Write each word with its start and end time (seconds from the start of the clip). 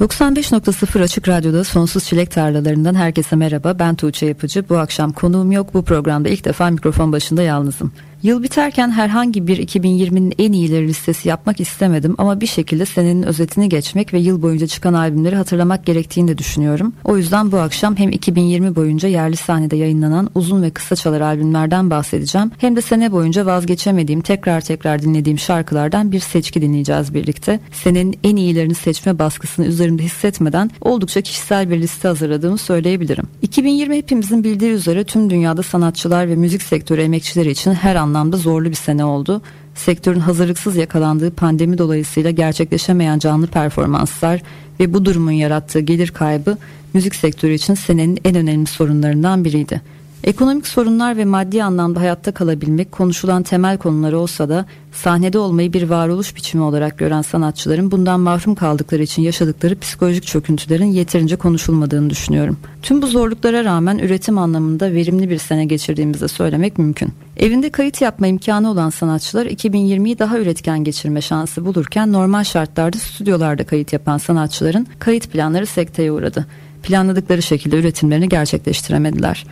95.0 0.00 1.02
Açık 1.02 1.28
Radyo'da 1.28 1.64
Sonsuz 1.64 2.04
Çilek 2.04 2.30
Tarlalarından 2.30 2.94
herkese 2.94 3.36
merhaba. 3.36 3.78
Ben 3.78 3.94
Tuğçe 3.94 4.26
Yapıcı. 4.26 4.68
Bu 4.68 4.78
akşam 4.78 5.12
konuğum 5.12 5.52
yok. 5.52 5.74
Bu 5.74 5.84
programda 5.84 6.28
ilk 6.28 6.44
defa 6.44 6.70
mikrofon 6.70 7.12
başında 7.12 7.42
yalnızım. 7.42 7.92
Yıl 8.22 8.42
biterken 8.42 8.90
herhangi 8.90 9.46
bir 9.46 9.66
2020'nin 9.66 10.34
en 10.38 10.52
iyileri 10.52 10.88
listesi 10.88 11.28
yapmak 11.28 11.60
istemedim 11.60 12.14
ama 12.18 12.40
bir 12.40 12.46
şekilde 12.46 12.86
senenin 12.86 13.22
özetini 13.22 13.68
geçmek 13.68 14.14
ve 14.14 14.18
yıl 14.18 14.42
boyunca 14.42 14.66
çıkan 14.66 14.94
albümleri 14.94 15.36
hatırlamak 15.36 15.86
gerektiğini 15.86 16.28
de 16.28 16.38
düşünüyorum. 16.38 16.92
O 17.04 17.16
yüzden 17.16 17.52
bu 17.52 17.58
akşam 17.58 17.96
hem 17.96 18.10
2020 18.10 18.76
boyunca 18.76 19.08
yerli 19.08 19.36
sahnede 19.36 19.76
yayınlanan 19.76 20.30
uzun 20.34 20.62
ve 20.62 20.70
kısa 20.70 20.96
çalar 20.96 21.20
albümlerden 21.20 21.90
bahsedeceğim. 21.90 22.50
Hem 22.58 22.76
de 22.76 22.80
sene 22.80 23.12
boyunca 23.12 23.46
vazgeçemediğim, 23.46 24.20
tekrar 24.20 24.60
tekrar 24.60 25.02
dinlediğim 25.02 25.38
şarkılardan 25.38 26.12
bir 26.12 26.20
seçki 26.20 26.62
dinleyeceğiz 26.62 27.14
birlikte. 27.14 27.60
Senenin 27.72 28.18
en 28.24 28.36
iyilerini 28.36 28.74
seçme 28.74 29.18
baskısını 29.18 29.66
üzerimde 29.66 30.02
hissetmeden 30.02 30.70
oldukça 30.80 31.20
kişisel 31.20 31.70
bir 31.70 31.80
liste 31.80 32.08
hazırladığımı 32.08 32.58
söyleyebilirim. 32.58 33.24
2020 33.42 33.96
hepimizin 33.96 34.44
bildiği 34.44 34.70
üzere 34.70 35.04
tüm 35.04 35.30
dünyada 35.30 35.62
sanatçılar 35.62 36.28
ve 36.28 36.36
müzik 36.36 36.62
sektörü 36.62 37.02
emekçileri 37.02 37.50
için 37.50 37.72
her 37.74 37.96
an 37.96 38.09
anlamda 38.10 38.36
zorlu 38.36 38.70
bir 38.70 38.74
sene 38.74 39.04
oldu. 39.04 39.42
Sektörün 39.74 40.20
hazırlıksız 40.20 40.76
yakalandığı 40.76 41.30
pandemi 41.30 41.78
dolayısıyla 41.78 42.30
gerçekleşemeyen 42.30 43.18
canlı 43.18 43.46
performanslar 43.46 44.42
ve 44.80 44.92
bu 44.92 45.04
durumun 45.04 45.30
yarattığı 45.30 45.80
gelir 45.80 46.10
kaybı 46.10 46.58
müzik 46.94 47.14
sektörü 47.14 47.52
için 47.52 47.74
senenin 47.74 48.18
en 48.24 48.34
önemli 48.34 48.66
sorunlarından 48.66 49.44
biriydi. 49.44 49.80
Ekonomik 50.24 50.66
sorunlar 50.66 51.16
ve 51.16 51.24
maddi 51.24 51.64
anlamda 51.64 52.00
hayatta 52.00 52.32
kalabilmek 52.32 52.92
konuşulan 52.92 53.42
temel 53.42 53.78
konular 53.78 54.12
olsa 54.12 54.48
da 54.48 54.66
sahnede 54.92 55.38
olmayı 55.38 55.72
bir 55.72 55.82
varoluş 55.82 56.36
biçimi 56.36 56.62
olarak 56.62 56.98
gören 56.98 57.22
sanatçıların 57.22 57.90
bundan 57.90 58.20
mahrum 58.20 58.54
kaldıkları 58.54 59.02
için 59.02 59.22
yaşadıkları 59.22 59.78
psikolojik 59.78 60.26
çöküntülerin 60.26 60.84
yeterince 60.84 61.36
konuşulmadığını 61.36 62.10
düşünüyorum. 62.10 62.56
Tüm 62.82 63.02
bu 63.02 63.06
zorluklara 63.06 63.64
rağmen 63.64 63.98
üretim 63.98 64.38
anlamında 64.38 64.92
verimli 64.92 65.30
bir 65.30 65.38
sene 65.38 65.64
geçirdiğimizi 65.64 66.28
söylemek 66.28 66.78
mümkün. 66.78 67.12
Evinde 67.36 67.70
kayıt 67.70 68.00
yapma 68.00 68.26
imkanı 68.26 68.70
olan 68.70 68.90
sanatçılar 68.90 69.46
2020'yi 69.46 70.18
daha 70.18 70.38
üretken 70.38 70.84
geçirme 70.84 71.20
şansı 71.20 71.64
bulurken 71.64 72.12
normal 72.12 72.44
şartlarda 72.44 72.98
stüdyolarda 72.98 73.64
kayıt 73.64 73.92
yapan 73.92 74.18
sanatçıların 74.18 74.86
kayıt 74.98 75.28
planları 75.28 75.66
sekteye 75.66 76.12
uğradı. 76.12 76.46
Planladıkları 76.82 77.42
şekilde 77.42 77.76
üretimlerini 77.76 78.28
gerçekleştiremediler. 78.28 79.44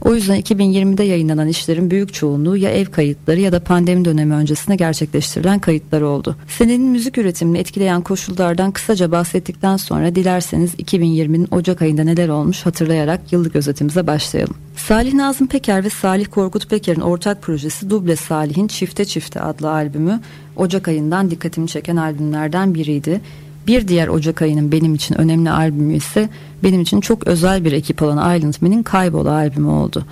O 0.00 0.14
yüzden 0.14 0.40
2020'de 0.40 1.04
yayınlanan 1.04 1.48
işlerin 1.48 1.90
büyük 1.90 2.14
çoğunluğu 2.14 2.56
ya 2.56 2.70
ev 2.70 2.86
kayıtları 2.86 3.40
ya 3.40 3.52
da 3.52 3.60
pandemi 3.60 4.04
dönemi 4.04 4.34
öncesinde 4.34 4.76
gerçekleştirilen 4.76 5.58
kayıtlar 5.58 6.00
oldu. 6.02 6.36
Senenin 6.48 6.90
müzik 6.90 7.18
üretimini 7.18 7.58
etkileyen 7.58 8.02
koşullardan 8.02 8.70
kısaca 8.70 9.12
bahsettikten 9.12 9.76
sonra 9.76 10.14
dilerseniz 10.14 10.74
2020'nin 10.74 11.48
Ocak 11.50 11.82
ayında 11.82 12.04
neler 12.04 12.28
olmuş 12.28 12.66
hatırlayarak 12.66 13.32
yıllık 13.32 13.56
özetimize 13.56 14.06
başlayalım. 14.06 14.54
Salih 14.76 15.14
Nazım 15.14 15.46
Peker 15.46 15.84
ve 15.84 15.90
Salih 15.90 16.26
Korkut 16.26 16.70
Peker'in 16.70 17.00
ortak 17.00 17.42
projesi 17.42 17.90
Duble 17.90 18.16
Salih'in 18.16 18.68
Çifte 18.68 19.04
Çifte 19.04 19.40
adlı 19.40 19.70
albümü 19.70 20.20
Ocak 20.56 20.88
ayından 20.88 21.30
dikkatimi 21.30 21.68
çeken 21.68 21.96
albümlerden 21.96 22.74
biriydi. 22.74 23.20
Bir 23.66 23.88
diğer 23.88 24.08
Ocak 24.08 24.42
ayının 24.42 24.72
benim 24.72 24.94
için 24.94 25.20
önemli 25.20 25.50
albümü 25.50 25.94
ise 25.94 26.28
benim 26.62 26.80
için 26.80 27.00
çok 27.00 27.26
özel 27.26 27.64
bir 27.64 27.72
ekip 27.72 28.02
olan 28.02 28.36
Island 28.36 28.54
Man'in 28.60 28.82
Kaybola 28.82 29.32
albümü 29.32 29.68
oldu. 29.68 30.04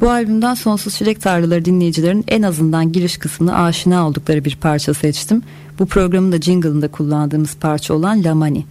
Bu 0.00 0.10
albümden 0.10 0.54
Sonsuz 0.54 0.94
Çilek 0.94 1.22
Tarlaları 1.22 1.64
dinleyicilerin 1.64 2.24
en 2.28 2.42
azından 2.42 2.92
giriş 2.92 3.16
kısmını 3.16 3.58
aşina 3.58 4.08
oldukları 4.08 4.44
bir 4.44 4.56
parça 4.56 4.94
seçtim. 4.94 5.42
Bu 5.78 5.86
programın 5.86 6.32
da 6.32 6.40
jingle'ında 6.40 6.88
kullandığımız 6.88 7.56
parça 7.56 7.94
olan 7.94 8.24
Lamani. 8.24 8.64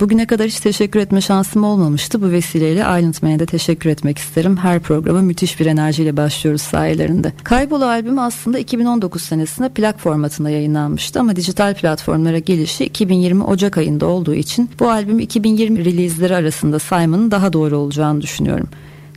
Bugüne 0.00 0.26
kadar 0.26 0.46
hiç 0.46 0.60
teşekkür 0.60 1.00
etme 1.00 1.20
şansım 1.20 1.64
olmamıştı. 1.64 2.22
Bu 2.22 2.30
vesileyle 2.30 2.80
Island 2.80 3.14
Man'e 3.22 3.38
de 3.38 3.46
teşekkür 3.46 3.90
etmek 3.90 4.18
isterim. 4.18 4.56
Her 4.56 4.80
programa 4.80 5.22
müthiş 5.22 5.60
bir 5.60 5.66
enerjiyle 5.66 6.16
başlıyoruz 6.16 6.62
sayelerinde. 6.62 7.32
Kaybolu 7.44 7.84
albümü 7.84 8.20
aslında 8.20 8.58
2019 8.58 9.22
senesinde 9.22 9.68
plak 9.68 10.00
formatında 10.00 10.50
yayınlanmıştı 10.50 11.20
ama 11.20 11.36
dijital 11.36 11.74
platformlara 11.74 12.38
gelişi 12.38 12.84
2020 12.84 13.44
Ocak 13.44 13.78
ayında 13.78 14.06
olduğu 14.06 14.34
için 14.34 14.70
bu 14.80 14.90
albüm 14.90 15.18
2020 15.18 15.84
release'leri 15.84 16.36
arasında 16.36 16.78
saymanın 16.78 17.30
daha 17.30 17.52
doğru 17.52 17.76
olacağını 17.76 18.20
düşünüyorum. 18.20 18.68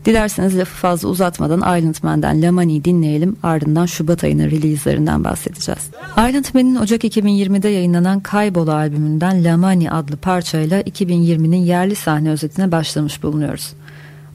Dilerseniz 0.05 0.57
lafı 0.57 0.75
fazla 0.75 1.09
uzatmadan 1.09 1.77
Island 1.77 1.95
Man'den 2.03 2.41
Lamani'yi 2.41 2.85
dinleyelim 2.85 3.35
ardından 3.43 3.85
Şubat 3.85 4.23
ayının 4.23 4.51
release'lerinden 4.51 5.23
bahsedeceğiz. 5.23 5.89
Island 6.11 6.45
Man'in 6.53 6.75
Ocak 6.75 7.03
2020'de 7.03 7.69
yayınlanan 7.69 8.19
Kaybol 8.19 8.67
albümünden 8.67 9.43
Lamani 9.43 9.91
adlı 9.91 10.17
parçayla 10.17 10.81
2020'nin 10.81 11.57
yerli 11.57 11.95
sahne 11.95 12.29
özetine 12.29 12.71
başlamış 12.71 13.23
bulunuyoruz. 13.23 13.73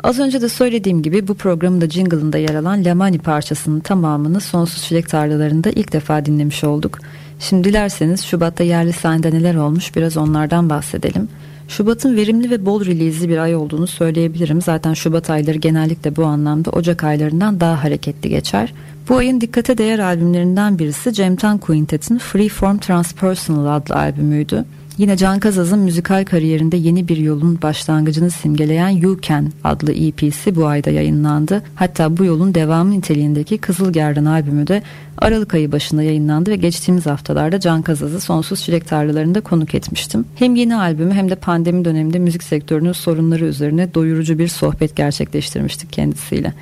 Az 0.02 0.18
önce 0.18 0.42
de 0.42 0.48
söylediğim 0.48 1.02
gibi 1.02 1.28
bu 1.28 1.34
programın 1.34 1.80
da 1.80 1.90
jingle'ında 1.90 2.38
yer 2.38 2.54
alan 2.54 2.84
Lamani 2.84 3.18
parçasının 3.18 3.80
tamamını 3.80 4.40
Sonsuz 4.40 4.82
Çilek 4.82 5.08
Tarlalarında 5.08 5.70
ilk 5.70 5.92
defa 5.92 6.26
dinlemiş 6.26 6.64
olduk. 6.64 6.98
Şimdi 7.38 7.68
dilerseniz 7.68 8.24
Şubat'ta 8.24 8.64
yerli 8.64 8.92
sahnede 8.92 9.30
neler 9.30 9.54
olmuş 9.54 9.96
biraz 9.96 10.16
onlardan 10.16 10.70
bahsedelim. 10.70 11.28
Şubat'ın 11.68 12.16
verimli 12.16 12.50
ve 12.50 12.66
bol 12.66 12.84
release'li 12.84 13.28
bir 13.28 13.38
ay 13.38 13.56
olduğunu 13.56 13.86
söyleyebilirim. 13.86 14.62
Zaten 14.62 14.94
Şubat 14.94 15.30
ayları 15.30 15.58
genellikle 15.58 16.16
bu 16.16 16.24
anlamda 16.24 16.70
Ocak 16.70 17.04
aylarından 17.04 17.60
daha 17.60 17.84
hareketli 17.84 18.28
geçer. 18.28 18.72
Bu 19.08 19.16
ayın 19.16 19.40
dikkate 19.40 19.78
değer 19.78 19.98
albümlerinden 19.98 20.78
birisi 20.78 21.12
Cemtan 21.12 21.58
Quintet'in 21.58 22.18
Freeform 22.18 22.78
Transpersonal 22.78 23.76
adlı 23.76 23.94
albümüydü. 23.94 24.64
Yine 24.98 25.16
Can 25.16 25.40
Kazaz'ın 25.40 25.78
müzikal 25.78 26.24
kariyerinde 26.24 26.76
yeni 26.76 27.08
bir 27.08 27.16
yolun 27.16 27.62
başlangıcını 27.62 28.30
simgeleyen 28.30 28.88
You 28.88 29.20
Can 29.20 29.52
adlı 29.64 29.92
EP'si 29.92 30.56
bu 30.56 30.66
ayda 30.66 30.90
yayınlandı. 30.90 31.62
Hatta 31.74 32.16
bu 32.16 32.24
yolun 32.24 32.54
devamı 32.54 32.90
niteliğindeki 32.90 33.58
Kızıl 33.58 33.92
Gerdan 33.92 34.24
albümü 34.24 34.66
de 34.66 34.82
Aralık 35.18 35.54
ayı 35.54 35.72
başında 35.72 36.02
yayınlandı 36.02 36.50
ve 36.50 36.56
geçtiğimiz 36.56 37.06
haftalarda 37.06 37.60
Can 37.60 37.82
Kazaz'ı 37.82 38.20
Sonsuz 38.20 38.60
Çilek 38.60 38.88
Tarlalarında 38.88 39.40
konuk 39.40 39.74
etmiştim. 39.74 40.24
Hem 40.34 40.54
yeni 40.54 40.76
albümü 40.76 41.12
hem 41.12 41.30
de 41.30 41.34
pandemi 41.34 41.84
döneminde 41.84 42.18
müzik 42.18 42.42
sektörünün 42.42 42.92
sorunları 42.92 43.44
üzerine 43.44 43.94
doyurucu 43.94 44.38
bir 44.38 44.48
sohbet 44.48 44.96
gerçekleştirmiştik 44.96 45.92
kendisiyle. 45.92 46.54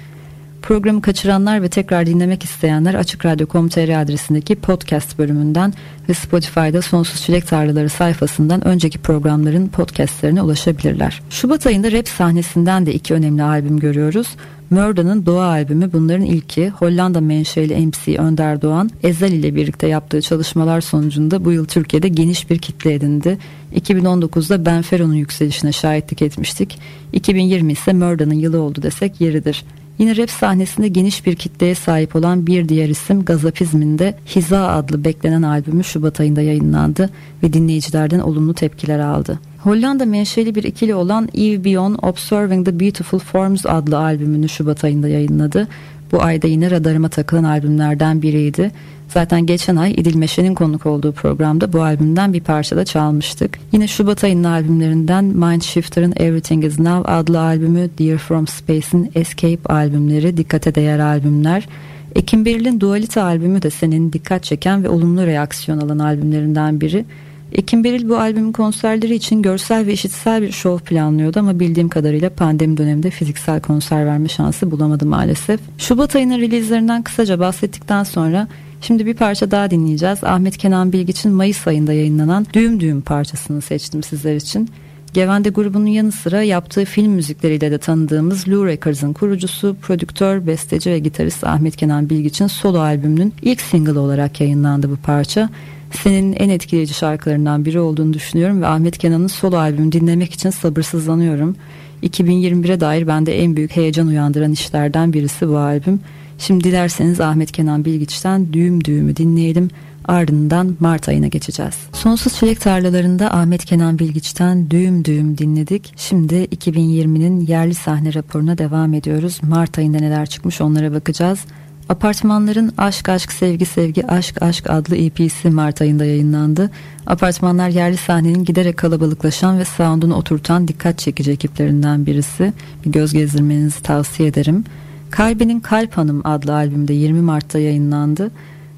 Programı 0.62 1.02
kaçıranlar 1.02 1.62
ve 1.62 1.68
tekrar 1.68 2.06
dinlemek 2.06 2.44
isteyenler 2.44 2.94
Açık 2.94 3.26
Radyo.com.tr 3.26 4.02
adresindeki 4.02 4.54
podcast 4.54 5.18
bölümünden 5.18 5.74
ve 6.08 6.14
Spotify'da 6.14 6.82
Sonsuz 6.82 7.22
Çilek 7.22 7.46
Tarlaları 7.46 7.88
sayfasından 7.88 8.66
önceki 8.66 8.98
programların 8.98 9.68
podcastlerine 9.68 10.42
ulaşabilirler. 10.42 11.22
Şubat 11.30 11.66
ayında 11.66 11.92
rap 11.92 12.08
sahnesinden 12.08 12.86
de 12.86 12.94
iki 12.94 13.14
önemli 13.14 13.42
albüm 13.42 13.78
görüyoruz. 13.78 14.28
Murda'nın 14.70 15.26
Doğa 15.26 15.44
albümü 15.44 15.92
bunların 15.92 16.26
ilki 16.26 16.68
Hollanda 16.68 17.20
menşeli 17.20 17.86
MC 17.86 18.18
Önder 18.18 18.62
Doğan 18.62 18.90
Ezel 19.02 19.32
ile 19.32 19.54
birlikte 19.54 19.86
yaptığı 19.86 20.22
çalışmalar 20.22 20.80
sonucunda 20.80 21.44
bu 21.44 21.52
yıl 21.52 21.64
Türkiye'de 21.64 22.08
geniş 22.08 22.50
bir 22.50 22.58
kitle 22.58 22.94
edindi. 22.94 23.38
2019'da 23.74 24.66
Benfero'nun 24.66 25.14
yükselişine 25.14 25.72
şahitlik 25.72 26.22
etmiştik. 26.22 26.78
2020 27.12 27.72
ise 27.72 27.92
Murda'nın 27.92 28.34
yılı 28.34 28.60
oldu 28.60 28.82
desek 28.82 29.20
yeridir. 29.20 29.64
Yine 30.02 30.16
rap 30.16 30.30
sahnesinde 30.30 30.88
geniş 30.88 31.26
bir 31.26 31.34
kitleye 31.34 31.74
sahip 31.74 32.16
olan 32.16 32.46
bir 32.46 32.68
diğer 32.68 32.88
isim 32.88 33.24
Gazapizm'in 33.24 33.98
de 33.98 34.14
Hiza 34.36 34.68
adlı 34.68 35.04
beklenen 35.04 35.42
albümü 35.42 35.84
Şubat 35.84 36.20
ayında 36.20 36.42
yayınlandı 36.42 37.10
ve 37.42 37.52
dinleyicilerden 37.52 38.20
olumlu 38.20 38.54
tepkiler 38.54 38.98
aldı. 38.98 39.38
Hollanda 39.58 40.04
menşeli 40.04 40.54
bir 40.54 40.64
ikili 40.64 40.94
olan 40.94 41.28
Eve 41.34 41.64
Beyond 41.64 41.96
Observing 42.02 42.66
the 42.66 42.80
Beautiful 42.80 43.18
Forms 43.18 43.66
adlı 43.66 43.98
albümünü 43.98 44.48
Şubat 44.48 44.84
ayında 44.84 45.08
yayınladı. 45.08 45.68
Bu 46.12 46.22
ayda 46.22 46.46
yine 46.46 46.70
radarıma 46.70 47.08
takılan 47.08 47.44
albümlerden 47.44 48.22
biriydi. 48.22 48.70
Zaten 49.14 49.46
geçen 49.46 49.76
ay 49.76 49.92
İdil 49.92 50.16
Meşe'nin 50.16 50.54
konuk 50.54 50.86
olduğu 50.86 51.12
programda 51.12 51.72
bu 51.72 51.82
albümden 51.82 52.32
bir 52.32 52.40
parça 52.40 52.76
da 52.76 52.84
çalmıştık. 52.84 53.58
Yine 53.72 53.88
Şubat 53.88 54.24
ayının 54.24 54.44
albümlerinden 54.44 55.24
Mindshifter'ın 55.24 56.12
Everything 56.16 56.64
Is 56.64 56.78
Now 56.78 57.12
adlı 57.12 57.40
albümü, 57.40 57.90
Dear 57.98 58.18
From 58.18 58.46
Space'in 58.46 59.10
Escape 59.14 59.72
albümleri 59.74 60.36
dikkate 60.36 60.74
değer 60.74 60.98
albümler. 60.98 61.68
Ekim 62.14 62.44
Beril'in 62.44 62.80
Dualite 62.80 63.22
albümü 63.22 63.62
de 63.62 63.70
senin 63.70 64.12
dikkat 64.12 64.44
çeken 64.44 64.84
ve 64.84 64.88
olumlu 64.88 65.26
reaksiyon 65.26 65.78
alan 65.78 65.98
albümlerinden 65.98 66.80
biri. 66.80 67.04
Ekim 67.52 67.84
Beril 67.84 68.08
bu 68.08 68.18
albümün 68.18 68.52
konserleri 68.52 69.14
için 69.14 69.42
görsel 69.42 69.86
ve 69.86 69.92
işitsel 69.92 70.42
bir 70.42 70.52
şov 70.52 70.78
planlıyordu 70.78 71.40
ama 71.40 71.60
bildiğim 71.60 71.88
kadarıyla 71.88 72.30
pandemi 72.30 72.76
döneminde 72.76 73.10
fiziksel 73.10 73.60
konser 73.60 74.06
verme 74.06 74.28
şansı 74.28 74.70
bulamadı 74.70 75.06
maalesef. 75.06 75.60
Şubat 75.78 76.16
ayının 76.16 76.38
releaselerinden 76.38 77.02
kısaca 77.02 77.38
bahsettikten 77.38 78.02
sonra 78.02 78.48
şimdi 78.82 79.06
bir 79.06 79.14
parça 79.14 79.50
daha 79.50 79.70
dinleyeceğiz. 79.70 80.24
Ahmet 80.24 80.56
Kenan 80.56 80.92
Bilgiç'in 80.92 81.32
Mayıs 81.32 81.66
ayında 81.66 81.92
yayınlanan 81.92 82.46
Düğüm 82.52 82.80
Düğüm 82.80 83.00
parçasını 83.00 83.60
seçtim 83.60 84.02
sizler 84.02 84.36
için. 84.36 84.70
Gevende 85.12 85.48
grubunun 85.50 85.86
yanı 85.86 86.12
sıra 86.12 86.42
yaptığı 86.42 86.84
film 86.84 87.12
müzikleriyle 87.12 87.70
de 87.70 87.78
tanıdığımız 87.78 88.48
Lou 88.48 88.66
Records'ın 88.66 89.12
kurucusu, 89.12 89.76
prodüktör, 89.82 90.46
besteci 90.46 90.90
ve 90.90 90.98
gitarist 90.98 91.44
Ahmet 91.44 91.76
Kenan 91.76 92.10
Bilgiç'in 92.10 92.46
solo 92.46 92.78
albümünün 92.78 93.34
ilk 93.42 93.60
single 93.60 93.98
olarak 93.98 94.40
yayınlandı 94.40 94.90
bu 94.90 94.96
parça 94.96 95.48
senin 95.92 96.32
en 96.32 96.48
etkileyici 96.48 96.94
şarkılarından 96.94 97.64
biri 97.64 97.80
olduğunu 97.80 98.12
düşünüyorum 98.12 98.62
ve 98.62 98.66
Ahmet 98.66 98.98
Kenan'ın 98.98 99.26
solo 99.26 99.56
albümü 99.56 99.92
dinlemek 99.92 100.34
için 100.34 100.50
sabırsızlanıyorum. 100.50 101.56
2021'e 102.02 102.80
dair 102.80 103.06
bende 103.06 103.38
en 103.38 103.56
büyük 103.56 103.76
heyecan 103.76 104.06
uyandıran 104.06 104.52
işlerden 104.52 105.12
birisi 105.12 105.48
bu 105.48 105.56
albüm. 105.56 106.00
Şimdi 106.42 106.64
dilerseniz 106.64 107.20
Ahmet 107.20 107.52
Kenan 107.52 107.84
Bilgiç'ten 107.84 108.52
Düğüm 108.52 108.84
Düğüm'ü 108.84 109.16
dinleyelim. 109.16 109.70
Ardından 110.04 110.76
Mart 110.80 111.08
ayına 111.08 111.26
geçeceğiz. 111.26 111.74
Sonsuz 111.92 112.34
Çilek 112.34 112.60
Tarlalarında 112.60 113.34
Ahmet 113.34 113.64
Kenan 113.64 113.98
Bilgiç'ten 113.98 114.70
Düğüm 114.70 115.04
Düğüm 115.04 115.38
dinledik. 115.38 115.92
Şimdi 115.96 116.34
2020'nin 116.34 117.40
yerli 117.40 117.74
sahne 117.74 118.14
raporuna 118.14 118.58
devam 118.58 118.94
ediyoruz. 118.94 119.40
Mart 119.42 119.78
ayında 119.78 119.98
neler 119.98 120.26
çıkmış 120.26 120.60
onlara 120.60 120.92
bakacağız. 120.92 121.40
Apartmanların 121.88 122.72
Aşk 122.78 123.08
Aşk 123.08 123.32
Sevgi 123.32 123.66
Sevgi 123.66 124.06
Aşk 124.06 124.42
Aşk 124.42 124.70
adlı 124.70 124.96
EP'si 124.96 125.50
Mart 125.50 125.80
ayında 125.80 126.04
yayınlandı. 126.04 126.70
Apartmanlar 127.06 127.68
yerli 127.68 127.96
sahnenin 127.96 128.44
giderek 128.44 128.76
kalabalıklaşan 128.76 129.58
ve 129.58 129.64
sound'unu 129.64 130.14
oturtan 130.14 130.68
dikkat 130.68 130.98
çekici 130.98 131.30
ekiplerinden 131.30 132.06
birisi. 132.06 132.52
Bir 132.84 132.92
göz 132.92 133.12
gezdirmenizi 133.12 133.82
tavsiye 133.82 134.28
ederim. 134.28 134.64
Kalbenin 135.12 135.60
Kalp 135.60 135.96
Hanım 135.96 136.20
adlı 136.24 136.54
albümde 136.54 136.92
20 136.92 137.20
Mart'ta 137.20 137.58
yayınlandı. 137.58 138.30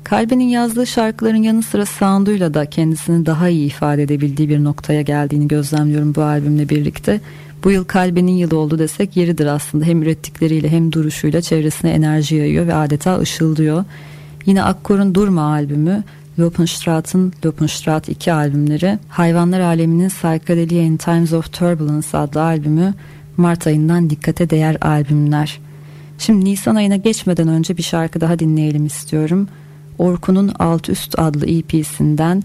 Kalbenin 0.05 0.45
yazdığı 0.45 0.87
şarkıların 0.87 1.43
yanı 1.43 1.63
sıra 1.63 1.87
sound'uyla 1.87 2.55
da 2.55 2.67
kendisini 2.67 3.27
daha 3.27 3.49
iyi 3.49 3.67
ifade 3.67 4.03
edebildiği 4.03 4.49
bir 4.49 4.65
noktaya 4.65 5.03
geldiğini 5.03 5.49
gözlemliyorum 5.49 6.15
bu 6.15 6.23
albümle 6.23 6.69
birlikte. 6.69 7.21
Bu 7.65 7.71
yıl 7.71 7.85
kalbinin 7.85 8.33
yılı 8.33 8.59
oldu 8.59 8.79
desek 8.79 9.17
yeridir 9.17 9.47
aslında. 9.47 9.85
Hem 9.85 10.03
ürettikleriyle 10.03 10.69
hem 10.69 10.93
duruşuyla 10.93 11.41
çevresine 11.41 11.91
enerji 11.91 12.37
yayıyor 12.37 12.67
ve 12.67 12.75
adeta 12.75 13.19
ışıldıyor. 13.19 13.85
Yine 14.47 14.63
Akkor'un 14.63 15.15
Durma 15.15 15.43
albümü, 15.43 16.05
Lopenstraat'ın 16.39 17.33
Lopenstraat 17.45 18.09
2 18.09 18.33
albümleri, 18.33 18.99
Hayvanlar 19.09 19.61
Aleminin 19.61 20.09
Psychedelia 20.09 20.83
in 20.83 20.97
Times 20.97 21.33
of 21.33 21.53
Turbulence 21.53 22.19
adlı 22.19 22.43
albümü 22.43 22.95
Mart 23.37 23.67
ayından 23.67 24.11
dikkate 24.11 24.51
değer 24.51 24.77
albümler. 24.81 25.64
Şimdi 26.19 26.45
Nisan 26.45 26.75
ayına 26.75 26.97
geçmeden 26.97 27.49
önce 27.49 27.77
bir 27.77 27.83
şarkı 27.83 28.21
daha 28.21 28.39
dinleyelim 28.39 28.87
istiyorum. 28.87 29.49
Orkun'un 29.99 30.53
Alt 30.59 30.89
Üst 30.89 31.19
adlı 31.19 31.47
EP'sinden 31.47 32.43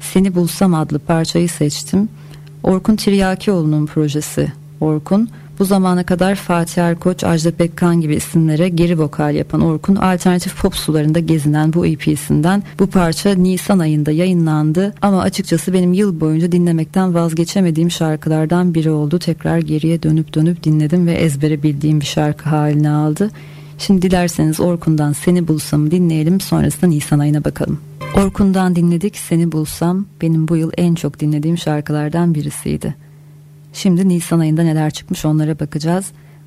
Seni 0.00 0.34
Bulsam 0.34 0.74
adlı 0.74 0.98
parçayı 0.98 1.48
seçtim. 1.48 2.08
Orkun 2.62 2.96
Tiryakioğlu'nun 2.96 3.86
projesi 3.86 4.52
Orkun. 4.80 5.28
Bu 5.60 5.64
zamana 5.64 6.04
kadar 6.04 6.34
Fatih 6.34 6.82
Erkoç, 6.82 7.24
Ajda 7.24 7.50
Pekkan 7.50 8.00
gibi 8.00 8.14
isimlere 8.14 8.68
geri 8.68 8.98
vokal 8.98 9.34
yapan 9.34 9.60
Orkun 9.60 9.96
alternatif 9.96 10.62
pop 10.62 10.76
sularında 10.76 11.18
gezinen 11.18 11.72
bu 11.72 11.86
EP'sinden 11.86 12.62
bu 12.78 12.86
parça 12.86 13.34
Nisan 13.34 13.78
ayında 13.78 14.10
yayınlandı 14.10 14.94
ama 15.02 15.22
açıkçası 15.22 15.72
benim 15.72 15.92
yıl 15.92 16.20
boyunca 16.20 16.52
dinlemekten 16.52 17.14
vazgeçemediğim 17.14 17.90
şarkılardan 17.90 18.74
biri 18.74 18.90
oldu. 18.90 19.18
Tekrar 19.18 19.58
geriye 19.58 20.02
dönüp 20.02 20.34
dönüp 20.34 20.64
dinledim 20.64 21.06
ve 21.06 21.12
ezbere 21.12 21.62
bildiğim 21.62 22.00
bir 22.00 22.06
şarkı 22.06 22.48
haline 22.48 22.90
aldı. 22.90 23.30
Şimdi 23.78 24.02
dilerseniz 24.02 24.60
Orkun'dan 24.60 25.12
Seni 25.12 25.48
Bulsam'ı 25.48 25.90
dinleyelim 25.90 26.40
sonrasında 26.40 26.86
Nisan 26.86 27.18
ayına 27.18 27.44
bakalım. 27.44 27.80
Orkun'dan 28.16 28.76
dinledik 28.76 29.16
Seni 29.16 29.52
Bulsam 29.52 30.06
benim 30.22 30.48
bu 30.48 30.56
yıl 30.56 30.70
en 30.76 30.94
çok 30.94 31.20
dinlediğim 31.20 31.58
şarkılardan 31.58 32.34
birisiydi. 32.34 33.09
Şimdi 33.72 34.08
Nisan 34.08 34.40
ayında 34.40 34.62
neler 34.62 34.90
çıkmış 34.90 35.24
onlara 35.24 35.58
bakacağız. 35.58 36.06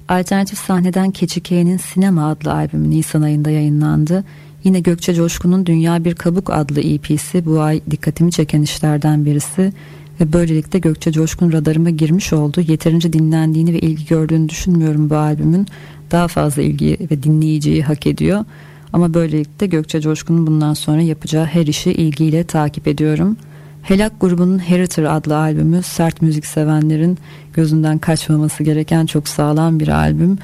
Alternatif 0.09 0.59
sahneden 0.59 1.11
Keçi 1.11 1.41
Sinema 1.77 2.29
adlı 2.29 2.53
albümü 2.53 2.89
Nisan 2.89 3.21
ayında 3.21 3.49
yayınlandı. 3.49 4.23
Yine 4.63 4.79
Gökçe 4.79 5.13
Coşkun'un 5.13 5.65
Dünya 5.65 6.05
Bir 6.05 6.15
Kabuk 6.15 6.49
adlı 6.49 6.81
EP'si 6.81 7.45
bu 7.45 7.61
ay 7.61 7.81
dikkatimi 7.91 8.31
çeken 8.31 8.61
işlerden 8.61 9.25
birisi 9.25 9.73
ve 10.19 10.33
böylelikle 10.33 10.79
Gökçe 10.79 11.11
Coşkun 11.11 11.51
radarıma 11.51 11.89
girmiş 11.89 12.33
oldu. 12.33 12.61
Yeterince 12.61 13.13
dinlendiğini 13.13 13.73
ve 13.73 13.79
ilgi 13.79 14.05
gördüğünü 14.05 14.49
düşünmüyorum 14.49 15.09
bu 15.09 15.15
albümün. 15.15 15.67
Daha 16.11 16.27
fazla 16.27 16.61
ilgi 16.61 16.97
ve 17.11 17.23
dinleyiciyi 17.23 17.83
hak 17.83 18.07
ediyor. 18.07 18.45
Ama 18.93 19.13
böylelikle 19.13 19.67
Gökçe 19.67 20.01
Coşkun'un 20.01 20.47
bundan 20.47 20.73
sonra 20.73 21.01
yapacağı 21.01 21.45
her 21.45 21.67
işi 21.67 21.91
ilgiyle 21.91 22.43
takip 22.43 22.87
ediyorum.'' 22.87 23.37
Helak 23.83 24.21
grubunun 24.21 24.59
Heritor 24.59 25.03
adlı 25.03 25.37
albümü 25.37 25.83
sert 25.83 26.21
müzik 26.21 26.45
sevenlerin 26.45 27.17
gözünden 27.53 27.97
kaçmaması 27.97 28.63
gereken 28.63 29.05
çok 29.05 29.27
sağlam 29.27 29.79
bir 29.79 29.87
albüm. 29.87 30.37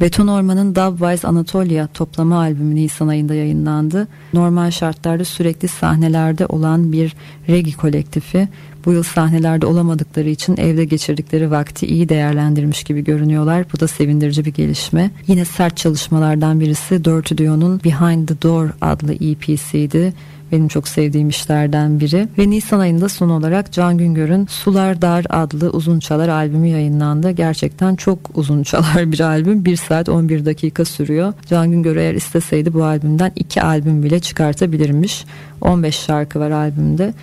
Beton 0.00 0.26
Orman'ın 0.28 0.74
Dubwise 0.74 1.28
Anatolia 1.28 1.86
toplama 1.86 2.38
albümü 2.38 2.74
Nisan 2.74 3.08
ayında 3.08 3.34
yayınlandı. 3.34 4.08
Normal 4.32 4.70
şartlarda 4.70 5.24
sürekli 5.24 5.68
sahnelerde 5.68 6.46
olan 6.46 6.92
bir 6.92 7.14
regi 7.48 7.76
kolektifi. 7.76 8.48
Bu 8.84 8.92
yıl 8.92 9.02
sahnelerde 9.02 9.66
olamadıkları 9.66 10.28
için 10.28 10.56
evde 10.56 10.84
geçirdikleri 10.84 11.50
vakti 11.50 11.86
iyi 11.86 12.08
değerlendirmiş 12.08 12.84
gibi 12.84 13.04
görünüyorlar. 13.04 13.64
Bu 13.72 13.80
da 13.80 13.88
sevindirici 13.88 14.44
bir 14.44 14.54
gelişme. 14.54 15.10
Yine 15.26 15.44
sert 15.44 15.76
çalışmalardan 15.76 16.60
birisi 16.60 17.04
Dirty 17.04 17.44
Dio'nun 17.44 17.80
Behind 17.84 18.28
the 18.28 18.42
Door 18.42 18.68
adlı 18.80 19.14
EP'siydi 19.14 20.12
benim 20.54 20.68
çok 20.68 20.88
sevdiğim 20.88 21.28
işlerden 21.28 22.00
biri. 22.00 22.28
Ve 22.38 22.50
Nisan 22.50 22.80
ayında 22.80 23.08
son 23.08 23.28
olarak 23.28 23.72
Can 23.72 23.98
Güngör'ün 23.98 24.46
Sular 24.46 25.02
Dar 25.02 25.26
adlı 25.30 25.70
uzun 25.70 26.00
çalar 26.00 26.28
albümü 26.28 26.66
yayınlandı. 26.66 27.30
Gerçekten 27.30 27.96
çok 27.96 28.18
uzun 28.34 28.62
çalar 28.62 29.12
bir 29.12 29.20
albüm. 29.20 29.64
1 29.64 29.76
saat 29.76 30.08
11 30.08 30.44
dakika 30.44 30.84
sürüyor. 30.84 31.32
Can 31.46 31.70
Güngör 31.70 31.96
eğer 31.96 32.14
isteseydi 32.14 32.74
bu 32.74 32.84
albümden 32.84 33.32
2 33.36 33.62
albüm 33.62 34.02
bile 34.02 34.20
çıkartabilirmiş. 34.20 35.24
15 35.60 35.94
şarkı 35.96 36.40
var 36.40 36.50
albümde. 36.50 37.14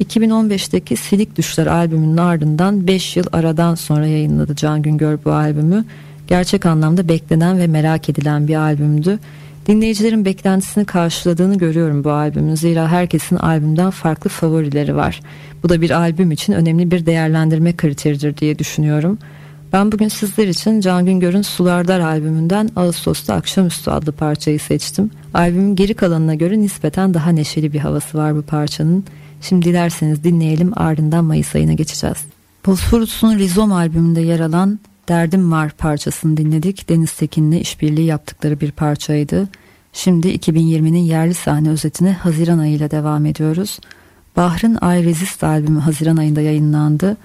2015'teki 0.00 0.96
Silik 0.96 1.36
Düşler 1.36 1.66
albümünün 1.66 2.16
ardından 2.16 2.86
5 2.86 3.16
yıl 3.16 3.24
aradan 3.32 3.74
sonra 3.74 4.06
yayınladı 4.06 4.56
Can 4.56 4.82
Güngör 4.82 5.18
bu 5.24 5.32
albümü. 5.32 5.84
Gerçek 6.28 6.66
anlamda 6.66 7.08
beklenen 7.08 7.58
ve 7.58 7.66
merak 7.66 8.08
edilen 8.08 8.48
bir 8.48 8.54
albümdü. 8.54 9.18
Dinleyicilerin 9.66 10.24
beklentisini 10.24 10.84
karşıladığını 10.84 11.58
görüyorum 11.58 12.04
bu 12.04 12.10
albümün. 12.10 12.54
Zira 12.54 12.88
herkesin 12.88 13.36
albümden 13.36 13.90
farklı 13.90 14.30
favorileri 14.30 14.96
var. 14.96 15.20
Bu 15.62 15.68
da 15.68 15.80
bir 15.80 15.90
albüm 15.90 16.30
için 16.30 16.52
önemli 16.52 16.90
bir 16.90 17.06
değerlendirme 17.06 17.76
kriteridir 17.76 18.36
diye 18.36 18.58
düşünüyorum. 18.58 19.18
Ben 19.72 19.92
bugün 19.92 20.08
sizler 20.08 20.48
için 20.48 20.80
Can 20.80 21.06
Güngör'ün 21.06 21.42
Sulardar 21.42 22.00
albümünden 22.00 22.70
Ağustos'ta 22.76 23.34
Akşamüstü 23.34 23.90
adlı 23.90 24.12
parçayı 24.12 24.60
seçtim. 24.60 25.10
Albümün 25.34 25.76
geri 25.76 25.94
kalanına 25.94 26.34
göre 26.34 26.58
nispeten 26.58 27.14
daha 27.14 27.30
neşeli 27.30 27.72
bir 27.72 27.78
havası 27.78 28.18
var 28.18 28.36
bu 28.36 28.42
parçanın. 28.42 29.04
Şimdi 29.40 29.64
dilerseniz 29.66 30.24
dinleyelim 30.24 30.72
ardından 30.76 31.24
Mayıs 31.24 31.54
ayına 31.54 31.72
geçeceğiz. 31.72 32.18
Bosphorus'un 32.66 33.38
Rizom 33.38 33.72
albümünde 33.72 34.20
yer 34.20 34.40
alan 34.40 34.78
Derdim 35.08 35.52
Var 35.52 35.70
parçasını 35.70 36.36
dinledik. 36.36 36.88
Deniz 36.88 37.12
Tekin'le 37.12 37.60
işbirliği 37.60 38.06
yaptıkları 38.06 38.60
bir 38.60 38.70
parçaydı. 38.70 39.48
Şimdi 39.92 40.28
2020'nin 40.28 40.98
yerli 40.98 41.34
sahne 41.34 41.70
özetine 41.70 42.12
Haziran 42.12 42.58
ayıyla 42.58 42.90
devam 42.90 43.26
ediyoruz. 43.26 43.78
Bahr'ın 44.36 44.74
I 44.74 45.04
Resist 45.04 45.44
albümü 45.44 45.80
Haziran 45.80 46.16
ayında 46.16 46.40
yayınlandı. 46.40 47.16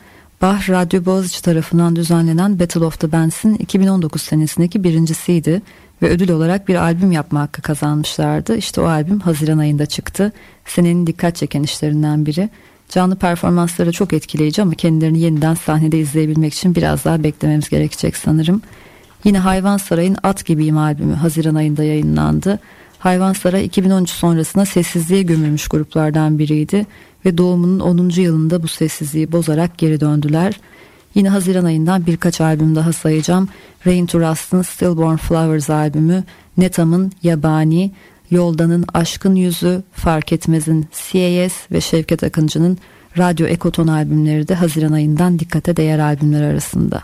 Bahr 0.41 0.69
Radyo 0.69 1.05
Boğaziçi 1.05 1.41
tarafından 1.41 1.95
düzenlenen 1.95 2.59
Battle 2.59 2.85
of 2.85 2.99
the 2.99 3.11
Bands'in 3.11 3.55
2019 3.55 4.21
senesindeki 4.21 4.83
birincisiydi 4.83 5.61
ve 6.01 6.09
ödül 6.09 6.29
olarak 6.29 6.67
bir 6.67 6.75
albüm 6.75 7.11
yapma 7.11 7.41
hakkı 7.41 7.61
kazanmışlardı. 7.61 8.57
İşte 8.57 8.81
o 8.81 8.85
albüm 8.85 9.19
Haziran 9.19 9.57
ayında 9.57 9.85
çıktı. 9.85 10.31
Senenin 10.65 11.07
dikkat 11.07 11.35
çeken 11.35 11.63
işlerinden 11.63 12.25
biri. 12.25 12.49
Canlı 12.89 13.15
performansları 13.15 13.91
çok 13.91 14.13
etkileyici 14.13 14.61
ama 14.61 14.73
kendilerini 14.73 15.19
yeniden 15.19 15.53
sahnede 15.53 15.99
izleyebilmek 15.99 16.53
için 16.53 16.75
biraz 16.75 17.05
daha 17.05 17.23
beklememiz 17.23 17.69
gerekecek 17.69 18.17
sanırım. 18.17 18.61
Yine 19.23 19.39
Hayvan 19.39 19.77
Saray'ın 19.77 20.17
At 20.23 20.45
Gibiyim 20.45 20.77
albümü 20.77 21.13
Haziran 21.13 21.55
ayında 21.55 21.83
yayınlandı. 21.83 22.59
Hayvansaray 22.99 23.65
2013 23.65 24.09
sonrasında 24.09 24.65
sessizliğe 24.65 25.21
gömülmüş 25.21 25.67
gruplardan 25.67 26.39
biriydi 26.39 26.85
ve 27.25 27.37
doğumunun 27.37 27.79
10. 27.79 28.09
yılında 28.21 28.63
bu 28.63 28.67
sessizliği 28.67 29.31
bozarak 29.31 29.77
geri 29.77 29.99
döndüler. 29.99 30.59
Yine 31.15 31.29
Haziran 31.29 31.65
ayından 31.65 32.05
birkaç 32.05 32.41
albüm 32.41 32.75
daha 32.75 32.93
sayacağım. 32.93 33.49
Rain 33.87 34.05
to 34.05 34.19
Rust'ın 34.19 34.61
Stillborn 34.61 35.15
Flowers 35.15 35.69
albümü, 35.69 36.23
Netam'ın 36.57 37.11
Yabani, 37.23 37.91
Yoldan'ın 38.31 38.85
Aşkın 38.93 39.35
Yüzü, 39.35 39.83
Fark 39.93 40.33
Etmez'in 40.33 40.87
CAS 40.91 41.71
ve 41.71 41.81
Şevket 41.81 42.23
Akıncı'nın 42.23 42.77
Radyo 43.17 43.47
Ekoton 43.47 43.87
albümleri 43.87 44.47
de 44.47 44.55
Haziran 44.55 44.91
ayından 44.91 45.39
dikkate 45.39 45.77
değer 45.77 45.99
albümler 45.99 46.43
arasında. 46.43 47.01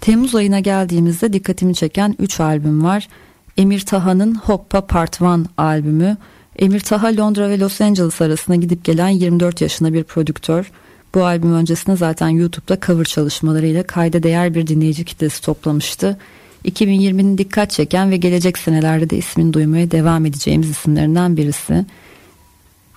Temmuz 0.00 0.34
ayına 0.34 0.60
geldiğimizde 0.60 1.32
dikkatimi 1.32 1.74
çeken 1.74 2.16
3 2.18 2.40
albüm 2.40 2.84
var. 2.84 3.08
Emir 3.56 3.80
Taha'nın 3.80 4.34
Hoppa 4.34 4.86
Part 4.86 5.20
1 5.20 5.26
albümü. 5.56 6.16
Emir 6.58 6.80
Taha 6.80 7.16
Londra 7.16 7.50
ve 7.50 7.58
Los 7.58 7.80
Angeles 7.80 8.20
arasında 8.20 8.56
gidip 8.56 8.84
gelen 8.84 9.08
24 9.08 9.60
yaşında 9.60 9.92
bir 9.92 10.04
prodüktör. 10.04 10.70
Bu 11.14 11.24
albüm 11.24 11.54
öncesinde 11.54 11.96
zaten 11.96 12.28
YouTube'da 12.28 12.78
cover 12.86 13.04
çalışmalarıyla 13.04 13.82
kayda 13.82 14.22
değer 14.22 14.54
bir 14.54 14.66
dinleyici 14.66 15.04
kitlesi 15.04 15.42
toplamıştı. 15.42 16.18
2020'nin 16.64 17.38
dikkat 17.38 17.70
çeken 17.70 18.10
ve 18.10 18.16
gelecek 18.16 18.58
senelerde 18.58 19.10
de 19.10 19.16
ismini 19.16 19.52
duymaya 19.52 19.90
devam 19.90 20.26
edeceğimiz 20.26 20.70
isimlerinden 20.70 21.36
birisi. 21.36 21.84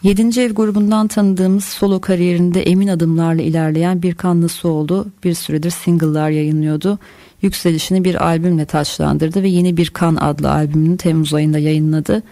7. 0.04 0.42
ev 0.42 0.52
grubundan 0.52 1.08
tanıdığımız 1.08 1.64
solo 1.64 2.02
kariyerinde 2.02 2.64
emin 2.64 2.88
adımlarla 2.88 3.42
ilerleyen 3.42 4.02
bir 4.02 4.16
kanlısı 4.16 4.68
oldu. 4.68 5.08
Bir 5.24 5.34
süredir 5.34 5.72
single'lar 5.72 6.30
yayınlıyordu. 6.30 7.00
Yükselişini 7.42 8.04
bir 8.04 8.26
albümle 8.28 8.66
taçlandırdı 8.66 9.44
ve 9.44 9.50
yeni 9.50 9.78
bir 9.78 9.90
kan 9.90 10.16
adlı 10.16 10.52
albümünü 10.52 10.98
Temmuz 10.98 11.34
ayında 11.34 11.60
yayınladı. 11.60 12.24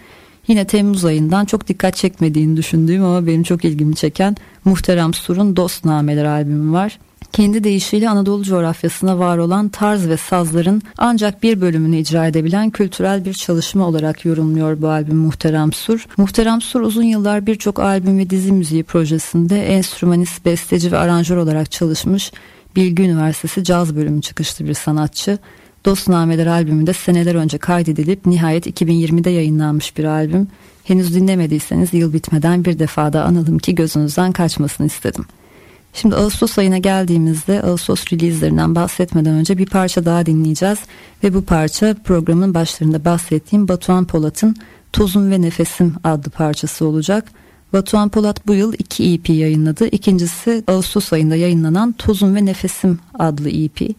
Yine 0.48 0.66
Temmuz 0.66 1.04
ayından 1.04 1.44
çok 1.44 1.68
dikkat 1.68 1.96
çekmediğini 1.96 2.56
düşündüğüm 2.56 3.04
ama 3.04 3.26
benim 3.26 3.42
çok 3.42 3.64
ilgimi 3.64 3.94
çeken 3.94 4.36
Muhterem 4.64 5.14
Sur'un 5.14 5.56
Dost 5.56 5.84
Nameler 5.84 6.24
albümü 6.24 6.72
var. 6.72 6.98
Kendi 7.32 7.64
deyişiyle 7.64 8.10
Anadolu 8.10 8.44
coğrafyasına 8.44 9.18
var 9.18 9.38
olan 9.38 9.68
tarz 9.68 10.08
ve 10.08 10.16
sazların 10.16 10.82
ancak 10.98 11.42
bir 11.42 11.60
bölümünü 11.60 11.96
icra 11.96 12.26
edebilen 12.26 12.70
kültürel 12.70 13.24
bir 13.24 13.34
çalışma 13.34 13.86
olarak 13.86 14.24
yorumluyor 14.24 14.82
bu 14.82 14.88
albüm 14.88 15.16
Muhterem 15.16 15.72
Sur. 15.72 16.06
Muhterem 16.16 16.60
Sur 16.60 16.80
uzun 16.80 17.02
yıllar 17.02 17.46
birçok 17.46 17.78
albüm 17.78 18.18
ve 18.18 18.30
dizi 18.30 18.52
müziği 18.52 18.82
projesinde 18.82 19.66
enstrümanist, 19.66 20.44
besteci 20.44 20.92
ve 20.92 20.98
aranjör 20.98 21.36
olarak 21.36 21.70
çalışmış 21.70 22.32
Bilgi 22.76 23.02
Üniversitesi 23.02 23.64
caz 23.64 23.96
bölümü 23.96 24.22
çıkışlı 24.22 24.64
bir 24.64 24.74
sanatçı. 24.74 25.38
Dostnameler 25.84 26.46
albümünde 26.46 26.92
seneler 26.92 27.34
önce 27.34 27.58
kaydedilip 27.58 28.26
nihayet 28.26 28.66
2020'de 28.66 29.30
yayınlanmış 29.30 29.96
bir 29.96 30.04
albüm. 30.04 30.48
Henüz 30.84 31.14
dinlemediyseniz 31.14 31.94
yıl 31.94 32.12
bitmeden 32.12 32.64
bir 32.64 32.78
defada 32.78 33.24
analım 33.24 33.58
ki 33.58 33.74
gözünüzden 33.74 34.32
kaçmasını 34.32 34.86
istedim. 34.86 35.24
Şimdi 35.92 36.16
Ağustos 36.16 36.58
ayına 36.58 36.78
geldiğimizde 36.78 37.62
Ağustos 37.62 38.12
release'lerinden 38.12 38.74
bahsetmeden 38.74 39.34
önce 39.34 39.58
bir 39.58 39.66
parça 39.66 40.04
daha 40.04 40.26
dinleyeceğiz. 40.26 40.78
Ve 41.24 41.34
bu 41.34 41.44
parça 41.44 41.96
programın 42.04 42.54
başlarında 42.54 43.04
bahsettiğim 43.04 43.68
Batuhan 43.68 44.04
Polat'ın 44.04 44.56
Tozum 44.92 45.30
ve 45.30 45.42
Nefesim 45.42 45.94
adlı 46.04 46.30
parçası 46.30 46.86
olacak. 46.86 47.32
Batuhan 47.72 48.08
Polat 48.08 48.46
bu 48.46 48.54
yıl 48.54 48.72
iki 48.78 49.14
EP 49.14 49.28
yayınladı. 49.28 49.86
İkincisi 49.86 50.64
Ağustos 50.66 51.12
ayında 51.12 51.36
yayınlanan 51.36 51.92
Tozum 51.92 52.34
ve 52.34 52.44
Nefesim 52.44 52.98
adlı 53.18 53.50
EP. 53.50 53.96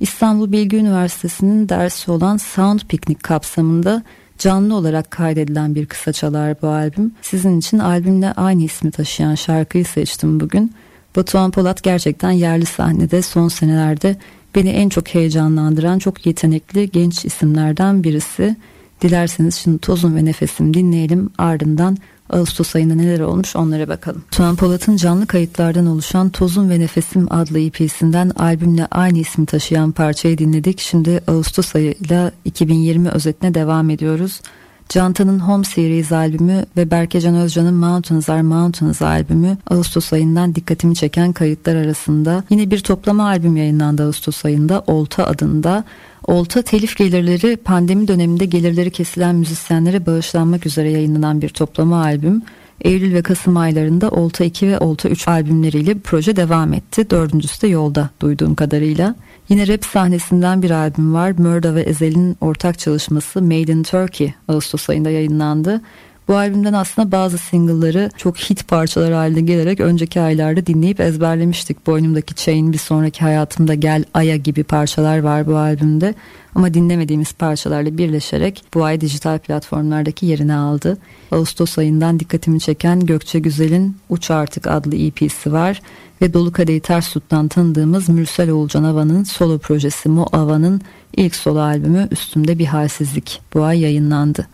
İstanbul 0.00 0.52
Bilgi 0.52 0.76
Üniversitesi'nin 0.76 1.68
dersi 1.68 2.10
olan 2.10 2.36
Sound 2.36 2.80
Picnic 2.80 3.18
kapsamında 3.22 4.02
canlı 4.38 4.74
olarak 4.74 5.10
kaydedilen 5.10 5.74
bir 5.74 5.86
kısa 5.86 6.12
çalar 6.12 6.62
bu 6.62 6.68
albüm. 6.68 7.12
Sizin 7.22 7.58
için 7.58 7.78
albümle 7.78 8.32
aynı 8.32 8.62
ismi 8.62 8.90
taşıyan 8.90 9.34
şarkıyı 9.34 9.84
seçtim 9.84 10.40
bugün. 10.40 10.72
Batuhan 11.16 11.50
Polat 11.50 11.82
gerçekten 11.82 12.30
yerli 12.30 12.66
sahnede 12.66 13.22
son 13.22 13.48
senelerde 13.48 14.16
beni 14.54 14.68
en 14.68 14.88
çok 14.88 15.08
heyecanlandıran 15.08 15.98
çok 15.98 16.26
yetenekli 16.26 16.90
genç 16.90 17.24
isimlerden 17.24 18.04
birisi. 18.04 18.56
Dilerseniz 19.02 19.54
şimdi 19.54 19.78
Tozun 19.78 20.16
ve 20.16 20.24
Nefesim 20.24 20.74
dinleyelim 20.74 21.30
ardından 21.38 21.96
Ağustos 22.30 22.76
ayında 22.76 22.94
neler 22.94 23.20
olmuş 23.20 23.56
onlara 23.56 23.88
bakalım. 23.88 24.24
Tuğan 24.30 24.56
Polat'ın 24.56 24.96
canlı 24.96 25.26
kayıtlardan 25.26 25.86
oluşan 25.86 26.30
Tozun 26.30 26.70
ve 26.70 26.80
Nefesim 26.80 27.32
adlı 27.32 27.60
EP'sinden 27.60 28.30
albümle 28.30 28.86
aynı 28.90 29.18
ismi 29.18 29.46
taşıyan 29.46 29.92
parçayı 29.92 30.38
dinledik. 30.38 30.80
Şimdi 30.80 31.20
Ağustos 31.28 31.76
ayıyla 31.76 32.32
2020 32.44 33.08
özetine 33.08 33.54
devam 33.54 33.90
ediyoruz. 33.90 34.40
Canta'nın 34.88 35.38
Home 35.38 35.64
Series 35.64 36.12
albümü 36.12 36.64
ve 36.76 36.90
Berkecan 36.90 37.34
Özcan'ın 37.34 37.74
Mountains 37.74 38.28
Are 38.28 38.42
Mountains 38.42 39.02
albümü 39.02 39.56
Ağustos 39.70 40.12
ayından 40.12 40.54
dikkatimi 40.54 40.94
çeken 40.94 41.32
kayıtlar 41.32 41.76
arasında. 41.76 42.44
Yine 42.50 42.70
bir 42.70 42.80
toplama 42.80 43.24
albüm 43.24 43.56
yayınlandı 43.56 44.04
Ağustos 44.04 44.44
ayında 44.44 44.84
Olta 44.86 45.26
adında. 45.26 45.84
Olta 46.26 46.62
telif 46.62 46.96
gelirleri 46.96 47.56
pandemi 47.56 48.08
döneminde 48.08 48.46
gelirleri 48.46 48.90
kesilen 48.90 49.34
müzisyenlere 49.34 50.06
bağışlanmak 50.06 50.66
üzere 50.66 50.90
yayınlanan 50.90 51.42
bir 51.42 51.48
toplama 51.48 52.02
albüm. 52.02 52.42
Eylül 52.80 53.14
ve 53.14 53.22
Kasım 53.22 53.56
aylarında 53.56 54.08
Olta 54.10 54.44
2 54.44 54.68
ve 54.68 54.78
Olta 54.78 55.08
3 55.08 55.28
albümleriyle 55.28 55.98
proje 55.98 56.36
devam 56.36 56.72
etti. 56.72 57.10
Dördüncüsü 57.10 57.62
de 57.62 57.66
yolda 57.66 58.10
duyduğum 58.20 58.54
kadarıyla. 58.54 59.14
Yine 59.48 59.68
rap 59.68 59.84
sahnesinden 59.84 60.62
bir 60.62 60.70
albüm 60.70 61.14
var. 61.14 61.30
Murda 61.30 61.74
ve 61.74 61.82
Ezel'in 61.82 62.36
ortak 62.40 62.78
çalışması 62.78 63.42
Made 63.42 63.72
in 63.72 63.82
Turkey 63.82 64.34
Ağustos 64.48 64.90
ayında 64.90 65.10
yayınlandı. 65.10 65.80
Bu 66.28 66.36
albümden 66.36 66.72
aslında 66.72 67.12
bazı 67.12 67.38
single'ları 67.38 68.10
çok 68.16 68.36
hit 68.36 68.68
parçalar 68.68 69.12
haline 69.12 69.40
gelerek 69.40 69.80
önceki 69.80 70.20
aylarda 70.20 70.66
dinleyip 70.66 71.00
ezberlemiştik. 71.00 71.86
Boynumdaki 71.86 72.34
Chain, 72.34 72.72
Bir 72.72 72.78
Sonraki 72.78 73.20
Hayatımda 73.20 73.74
Gel, 73.74 74.04
Aya 74.14 74.36
gibi 74.36 74.64
parçalar 74.64 75.18
var 75.18 75.46
bu 75.46 75.56
albümde. 75.56 76.14
Ama 76.54 76.74
dinlemediğimiz 76.74 77.32
parçalarla 77.32 77.98
birleşerek 77.98 78.64
bu 78.74 78.84
ay 78.84 79.00
dijital 79.00 79.38
platformlardaki 79.38 80.26
yerini 80.26 80.54
aldı. 80.54 80.98
Ağustos 81.32 81.78
ayından 81.78 82.20
dikkatimi 82.20 82.60
çeken 82.60 83.00
Gökçe 83.00 83.38
Güzel'in 83.38 83.96
Uç 84.08 84.30
Artık 84.30 84.66
adlı 84.66 84.96
EP'si 84.96 85.52
var 85.52 85.82
ve 86.22 86.34
Dolu 86.34 86.52
Kadehi 86.52 86.80
Ters 86.80 87.12
Tut'tan 87.12 87.48
tanıdığımız 87.48 88.08
Mürsel 88.08 88.50
Oğulcan 88.50 88.84
Ava'nın 88.84 89.24
solo 89.24 89.58
projesi 89.58 90.08
Mo 90.08 90.26
Ava'nın 90.32 90.80
ilk 91.16 91.36
solo 91.36 91.60
albümü 91.60 92.08
Üstümde 92.10 92.58
Bir 92.58 92.66
Halsizlik 92.66 93.40
bu 93.54 93.62
ay 93.62 93.80
yayınlandı. 93.80 94.46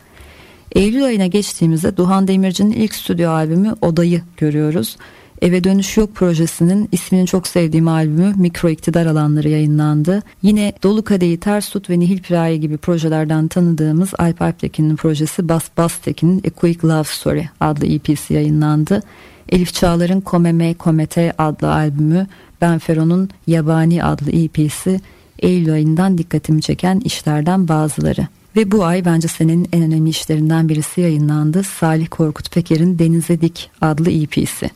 Eylül 0.75 1.05
ayına 1.05 1.27
geçtiğimizde 1.27 1.97
Duhan 1.97 2.29
Demirci'nin 2.29 2.73
ilk 2.73 2.95
stüdyo 2.95 3.31
albümü 3.31 3.75
Oda'yı 3.81 4.23
görüyoruz. 4.37 4.97
Eve 5.43 5.65
Dönüş 5.65 5.97
Yok 5.97 6.15
projesinin 6.15 6.89
ismini 6.93 7.27
çok 7.27 7.47
sevdiğim 7.47 7.89
albümü 7.89 8.35
Mikro 8.37 8.69
İktidar 8.69 9.07
Alanları 9.07 9.49
yayınlandı. 9.49 10.23
Yine 10.43 10.73
Dolu 10.83 11.05
Kadehi 11.05 11.41
Ters 11.41 11.69
Tut 11.69 11.91
ve 11.91 11.99
Nihil 11.99 12.19
Piraye 12.19 12.57
gibi 12.57 12.77
projelerden 12.77 13.49
tanıdığımız 13.49 14.11
Alp 14.19 14.43
Alptekin'in 14.43 14.97
projesi 14.97 15.49
Bas 15.49 15.69
Bas 15.77 15.99
Tekin'in 15.99 16.39
A 16.39 16.51
Quick 16.51 16.85
Love 16.85 17.05
Story 17.05 17.49
adlı 17.61 17.87
EP'si 17.87 18.35
yayınlandı. 18.35 19.03
Elif 19.49 19.75
Çağlar'ın 19.75 20.21
Komeme 20.21 20.75
Komete 20.75 21.33
adlı 21.39 21.73
albümü, 21.73 22.27
Ben 22.61 22.79
Fero'nun 22.79 23.29
Yabani 23.47 24.05
adlı 24.05 24.31
EP'si 24.31 25.01
Eylül 25.39 25.73
ayından 25.73 26.19
dikkatimi 26.19 26.63
çeken 26.63 27.01
işlerden 27.05 27.69
bazıları. 27.69 28.27
Ve 28.57 28.71
bu 28.71 28.85
ay 28.85 29.05
bence 29.05 29.29
senin 29.29 29.69
en 29.73 29.83
önemli 29.83 30.11
işlerinden 30.11 30.69
birisi 30.69 31.01
yayınlandı. 31.01 31.63
Salih 31.63 32.07
Korkut 32.11 32.51
Peker'in 32.51 32.99
Denize 32.99 33.41
Dik 33.41 33.71
adlı 33.81 34.11
EP'si. 34.11 34.71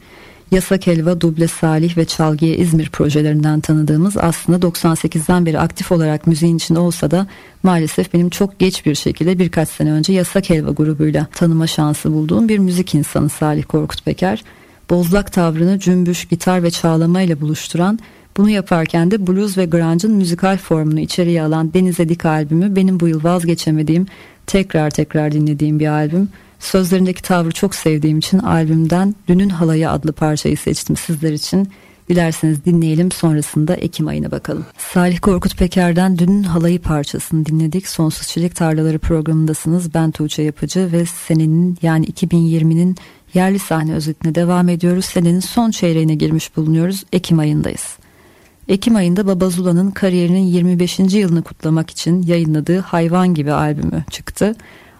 Yasak 0.50 0.86
Helva, 0.86 1.20
Duble 1.20 1.48
Salih 1.48 1.96
ve 1.96 2.04
Çalgiye 2.04 2.56
İzmir 2.56 2.90
projelerinden 2.90 3.60
tanıdığımız 3.60 4.16
aslında 4.16 4.66
98'den 4.66 5.46
beri 5.46 5.58
aktif 5.58 5.92
olarak 5.92 6.26
müziğin 6.26 6.56
içinde 6.56 6.78
olsa 6.78 7.10
da 7.10 7.26
maalesef 7.62 8.14
benim 8.14 8.30
çok 8.30 8.58
geç 8.58 8.86
bir 8.86 8.94
şekilde 8.94 9.38
birkaç 9.38 9.68
sene 9.68 9.92
önce 9.92 10.12
Yasak 10.12 10.50
Helva 10.50 10.70
grubuyla 10.70 11.26
tanıma 11.34 11.66
şansı 11.66 12.12
bulduğum 12.12 12.48
bir 12.48 12.58
müzik 12.58 12.94
insanı 12.94 13.28
Salih 13.28 13.64
Korkut 13.64 14.04
Peker. 14.04 14.44
Bozlak 14.90 15.32
tavrını 15.32 15.78
cümbüş, 15.78 16.24
gitar 16.24 16.62
ve 16.62 16.70
çağlama 16.70 17.22
ile 17.22 17.40
buluşturan 17.40 17.98
bunu 18.36 18.50
yaparken 18.50 19.10
de 19.10 19.26
blues 19.26 19.58
ve 19.58 19.66
grunge'ın 19.66 20.14
müzikal 20.14 20.56
formunu 20.56 21.00
içeriye 21.00 21.42
alan 21.42 21.74
Denize 21.74 22.08
Dik 22.08 22.26
albümü 22.26 22.76
benim 22.76 23.00
bu 23.00 23.08
yıl 23.08 23.24
vazgeçemediğim, 23.24 24.06
tekrar 24.46 24.90
tekrar 24.90 25.32
dinlediğim 25.32 25.80
bir 25.80 25.86
albüm. 25.86 26.28
Sözlerindeki 26.58 27.22
tavrı 27.22 27.50
çok 27.50 27.74
sevdiğim 27.74 28.18
için 28.18 28.38
albümden 28.38 29.14
Dünün 29.28 29.48
Halayı 29.48 29.90
adlı 29.90 30.12
parçayı 30.12 30.56
seçtim 30.56 30.96
sizler 30.96 31.32
için. 31.32 31.68
Dilerseniz 32.08 32.64
dinleyelim 32.64 33.12
sonrasında 33.12 33.74
Ekim 33.74 34.06
ayına 34.06 34.30
bakalım. 34.30 34.66
Salih 34.78 35.18
Korkut 35.18 35.58
Peker'den 35.58 36.18
Dünün 36.18 36.42
Halayı 36.42 36.82
parçasını 36.82 37.46
dinledik. 37.46 37.88
Sonsuz 37.88 38.28
Çilek 38.28 38.56
Tarlaları 38.56 38.98
programındasınız. 38.98 39.94
Ben 39.94 40.10
Tuğçe 40.10 40.42
Yapıcı 40.42 40.92
ve 40.92 41.06
senenin 41.06 41.78
yani 41.82 42.06
2020'nin 42.06 42.96
yerli 43.34 43.58
sahne 43.58 43.94
özetine 43.94 44.34
devam 44.34 44.68
ediyoruz. 44.68 45.04
Senenin 45.04 45.40
son 45.40 45.70
çeyreğine 45.70 46.14
girmiş 46.14 46.56
bulunuyoruz. 46.56 47.04
Ekim 47.12 47.38
ayındayız. 47.38 47.98
Ekim 48.68 48.96
ayında 48.96 49.26
Baba 49.26 49.48
Zula'nın 49.50 49.90
kariyerinin 49.90 50.46
25. 50.46 50.98
yılını 50.98 51.42
kutlamak 51.42 51.90
için 51.90 52.22
yayınladığı 52.22 52.78
Hayvan 52.78 53.34
Gibi 53.34 53.52
albümü 53.52 54.04
çıktı. 54.10 54.54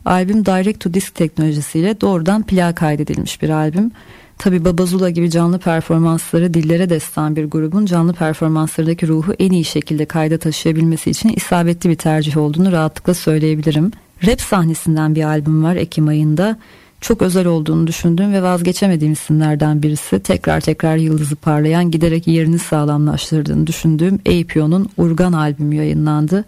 Albüm 0.04 0.46
direct 0.46 0.80
to 0.80 0.94
disc 0.94 1.14
teknolojisiyle 1.14 2.00
doğrudan 2.00 2.42
plağa 2.42 2.75
kaydedilmiş 2.75 3.42
bir 3.42 3.50
albüm. 3.50 3.90
Tabi 4.38 4.64
Babazula 4.64 5.11
gibi 5.11 5.30
canlı 5.30 5.58
performansları 5.58 6.54
dillere 6.54 6.90
destan 6.90 7.37
bir 7.37 7.44
grubun 7.44 7.87
canlı 7.87 8.12
performanslarındaki 8.12 9.08
ruhu 9.08 9.32
en 9.38 9.50
iyi 9.50 9.64
şekilde 9.64 10.04
kayda 10.04 10.38
taşıyabilmesi 10.38 11.11
için 11.11 11.28
isabetli 11.28 11.90
bir 11.90 11.96
tercih 11.96 12.37
olduğunu 12.37 12.73
rahatlıkla 12.73 13.14
söyleyebilirim. 13.14 13.92
Rap 14.26 14.40
sahnesinden 14.40 15.14
bir 15.14 15.25
albüm 15.25 15.64
var 15.64 15.76
Ekim 15.76 16.08
ayında. 16.08 16.58
Çok 17.00 17.23
özel 17.23 17.47
olduğunu 17.47 17.87
düşündüğüm 17.87 18.33
ve 18.33 18.43
vazgeçemediğim 18.43 19.12
isimlerden 19.12 19.83
birisi 19.83 20.21
tekrar 20.21 20.61
tekrar 20.61 20.97
yıldızı 20.97 21.37
parlayan 21.37 21.91
giderek 21.91 22.26
yerini 22.26 22.59
sağlamlaştırdığını 22.59 23.67
düşündüğüm 23.67 24.15
APO'nun 24.15 24.88
Urgan 24.97 25.33
albümü 25.33 25.75
yayınlandı. 25.75 26.45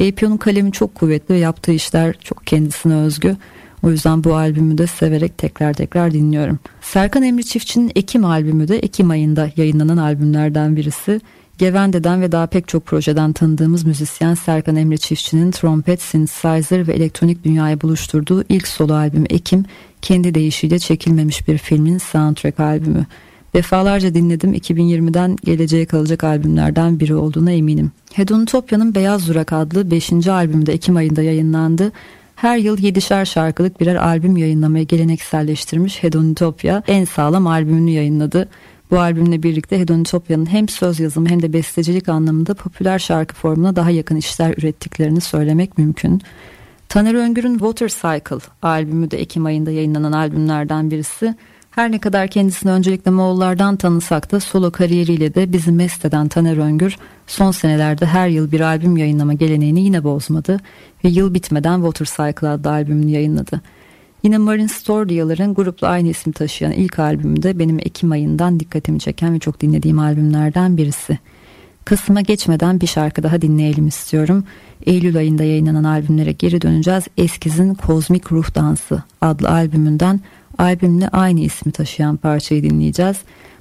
APO'nun 0.00 0.36
kalemi 0.36 0.72
çok 0.72 0.94
kuvvetli 0.94 1.34
ve 1.34 1.38
yaptığı 1.38 1.72
işler 1.72 2.14
çok 2.20 2.46
kendisine 2.46 2.94
özgü. 2.94 3.36
O 3.82 3.90
yüzden 3.90 4.24
bu 4.24 4.34
albümü 4.34 4.78
de 4.78 4.86
severek 4.86 5.38
tekrar 5.38 5.72
tekrar 5.72 6.12
dinliyorum. 6.12 6.58
Serkan 6.80 7.22
Emri 7.22 7.44
Çiftçi'nin 7.44 7.92
Ekim 7.94 8.24
albümü 8.24 8.68
de 8.68 8.78
Ekim 8.78 9.10
ayında 9.10 9.50
yayınlanan 9.56 9.96
albümlerden 9.96 10.76
birisi. 10.76 11.20
Gevende'den 11.58 12.20
ve 12.20 12.32
daha 12.32 12.46
pek 12.46 12.68
çok 12.68 12.86
projeden 12.86 13.32
tanıdığımız 13.32 13.84
müzisyen 13.84 14.34
Serkan 14.34 14.76
Emre 14.76 14.96
Çiftçi'nin 14.96 15.50
trompet, 15.50 16.02
synthesizer 16.02 16.88
ve 16.88 16.92
elektronik 16.92 17.44
dünyayı 17.44 17.80
buluşturduğu 17.80 18.44
ilk 18.48 18.68
solo 18.68 18.94
albüm 18.94 19.24
Ekim, 19.30 19.64
kendi 20.02 20.34
deyişiyle 20.34 20.78
çekilmemiş 20.78 21.48
bir 21.48 21.58
filmin 21.58 21.98
soundtrack 21.98 22.60
albümü. 22.60 23.06
Defalarca 23.54 24.14
dinledim 24.14 24.54
2020'den 24.54 25.36
geleceğe 25.44 25.86
kalacak 25.86 26.24
albümlerden 26.24 27.00
biri 27.00 27.14
olduğuna 27.14 27.52
eminim. 27.52 27.92
Hedonitopya'nın 28.12 28.94
Beyaz 28.94 29.28
Durak 29.28 29.52
adlı 29.52 29.90
5. 29.90 30.12
albümü 30.28 30.66
de 30.66 30.72
Ekim 30.72 30.96
ayında 30.96 31.22
yayınlandı. 31.22 31.92
Her 32.36 32.56
yıl 32.56 32.78
7'şer 32.78 33.26
şarkılık 33.26 33.80
birer 33.80 33.96
albüm 33.96 34.36
yayınlamayı 34.36 34.86
gelenekselleştirmiş 34.86 36.02
Hedonitopya 36.02 36.82
en 36.86 37.04
sağlam 37.04 37.46
albümünü 37.46 37.90
yayınladı. 37.90 38.48
Bu 38.92 39.00
albümle 39.00 39.42
birlikte 39.42 39.78
Hedonitopya'nın 39.78 40.46
hem 40.46 40.68
söz 40.68 41.00
yazımı 41.00 41.28
hem 41.28 41.42
de 41.42 41.52
bestecilik 41.52 42.08
anlamında 42.08 42.54
popüler 42.54 42.98
şarkı 42.98 43.34
formuna 43.34 43.76
daha 43.76 43.90
yakın 43.90 44.16
işler 44.16 44.54
ürettiklerini 44.58 45.20
söylemek 45.20 45.78
mümkün. 45.78 46.22
Taner 46.88 47.14
Öngür'ün 47.14 47.52
Water 47.52 47.88
Cycle 47.88 48.46
albümü 48.62 49.10
de 49.10 49.20
Ekim 49.20 49.46
ayında 49.46 49.70
yayınlanan 49.70 50.12
albümlerden 50.12 50.90
birisi. 50.90 51.34
Her 51.70 51.92
ne 51.92 51.98
kadar 51.98 52.28
kendisini 52.28 52.72
öncelikle 52.72 53.10
Moğollardan 53.10 53.76
tanısak 53.76 54.32
da 54.32 54.40
solo 54.40 54.70
kariyeriyle 54.70 55.34
de 55.34 55.52
bizi 55.52 55.72
mest 55.72 56.04
eden 56.04 56.28
Taner 56.28 56.56
Öngür 56.56 56.96
son 57.26 57.50
senelerde 57.50 58.06
her 58.06 58.28
yıl 58.28 58.52
bir 58.52 58.60
albüm 58.60 58.96
yayınlama 58.96 59.32
geleneğini 59.32 59.84
yine 59.84 60.04
bozmadı 60.04 60.60
ve 61.04 61.08
yıl 61.08 61.34
bitmeden 61.34 61.76
Water 61.76 62.06
Cycle 62.06 62.48
adlı 62.48 62.70
albümünü 62.70 63.10
yayınladı. 63.10 63.60
Yine 64.22 64.38
Marine 64.38 64.68
Stordia'ların 64.68 65.54
grupla 65.54 65.88
aynı 65.88 66.08
ismi 66.08 66.32
taşıyan 66.32 66.72
ilk 66.72 66.98
albümü 66.98 67.42
de 67.42 67.58
benim 67.58 67.78
Ekim 67.78 68.12
ayından 68.12 68.60
dikkatimi 68.60 69.00
çeken 69.00 69.34
ve 69.34 69.38
çok 69.38 69.60
dinlediğim 69.60 69.98
albümlerden 69.98 70.76
birisi. 70.76 71.18
Kasım'a 71.84 72.20
geçmeden 72.20 72.80
bir 72.80 72.86
şarkı 72.86 73.22
daha 73.22 73.42
dinleyelim 73.42 73.86
istiyorum. 73.86 74.44
Eylül 74.86 75.16
ayında 75.16 75.44
yayınlanan 75.44 75.84
albümlere 75.84 76.32
geri 76.32 76.62
döneceğiz. 76.62 77.04
Eskiz'in 77.18 77.74
Kozmik 77.74 78.32
Ruh 78.32 78.54
Dansı 78.54 79.02
adlı 79.20 79.48
albümünden 79.48 80.20
albümle 80.58 81.08
aynı 81.08 81.40
ismi 81.40 81.72
taşıyan 81.72 82.16
parçayı 82.16 82.62
dinleyeceğiz. 82.62 83.16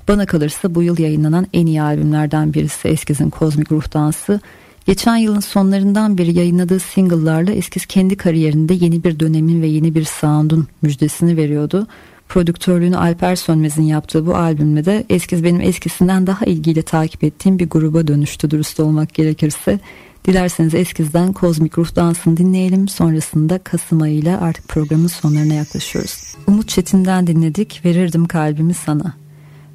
Bana 0.07 0.25
kalırsa 0.25 0.75
bu 0.75 0.83
yıl 0.83 0.99
yayınlanan 0.99 1.47
en 1.53 1.65
iyi 1.65 1.81
albümlerden 1.81 2.53
birisi 2.53 2.87
Eskiz'in 2.87 3.29
Kozmik 3.29 3.71
Ruh 3.71 3.93
Dansı. 3.93 4.39
Geçen 4.85 5.17
yılın 5.17 5.39
sonlarından 5.39 6.17
beri 6.17 6.37
yayınladığı 6.37 6.79
single'larla 6.79 7.51
Eskiz 7.51 7.85
kendi 7.85 8.17
kariyerinde 8.17 8.73
yeni 8.73 9.03
bir 9.03 9.19
dönemin 9.19 9.61
ve 9.61 9.67
yeni 9.67 9.95
bir 9.95 10.03
sound'un 10.03 10.67
müjdesini 10.81 11.37
veriyordu. 11.37 11.87
Prodüktörlüğünü 12.29 12.97
Alper 12.97 13.35
Sönmez'in 13.35 13.83
yaptığı 13.83 14.25
bu 14.25 14.35
albümle 14.35 14.85
de 14.85 15.05
Eskiz 15.09 15.43
benim 15.43 15.61
eskisinden 15.61 16.27
daha 16.27 16.45
ilgiyle 16.45 16.81
takip 16.81 17.23
ettiğim 17.23 17.59
bir 17.59 17.69
gruba 17.69 18.07
dönüştü 18.07 18.51
dürüst 18.51 18.79
olmak 18.79 19.13
gerekirse. 19.13 19.79
Dilerseniz 20.25 20.75
Eskiz'den 20.75 21.33
Kozmik 21.33 21.77
Ruh 21.77 21.95
Dansı'nı 21.95 22.37
dinleyelim. 22.37 22.87
Sonrasında 22.87 23.57
Kasım 23.57 24.01
ayıyla 24.01 24.41
artık 24.41 24.67
programın 24.67 25.07
sonlarına 25.07 25.53
yaklaşıyoruz. 25.53 26.35
Umut 26.47 26.67
Çetin'den 26.67 27.27
dinledik 27.27 27.81
Verirdim 27.85 28.25
Kalbimi 28.25 28.73
Sana. 28.73 29.20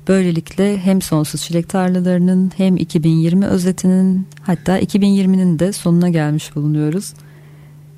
Böylelikle 0.09 0.79
hem 0.79 1.03
Sonsuz 1.03 1.42
Çilek 1.42 1.69
Tarlalarının 1.69 2.53
hem 2.57 2.77
2020 2.77 3.47
özetinin 3.47 4.27
hatta 4.42 4.81
2020'nin 4.81 5.59
de 5.59 5.73
sonuna 5.73 6.09
gelmiş 6.09 6.57
bulunuyoruz. 6.57 7.14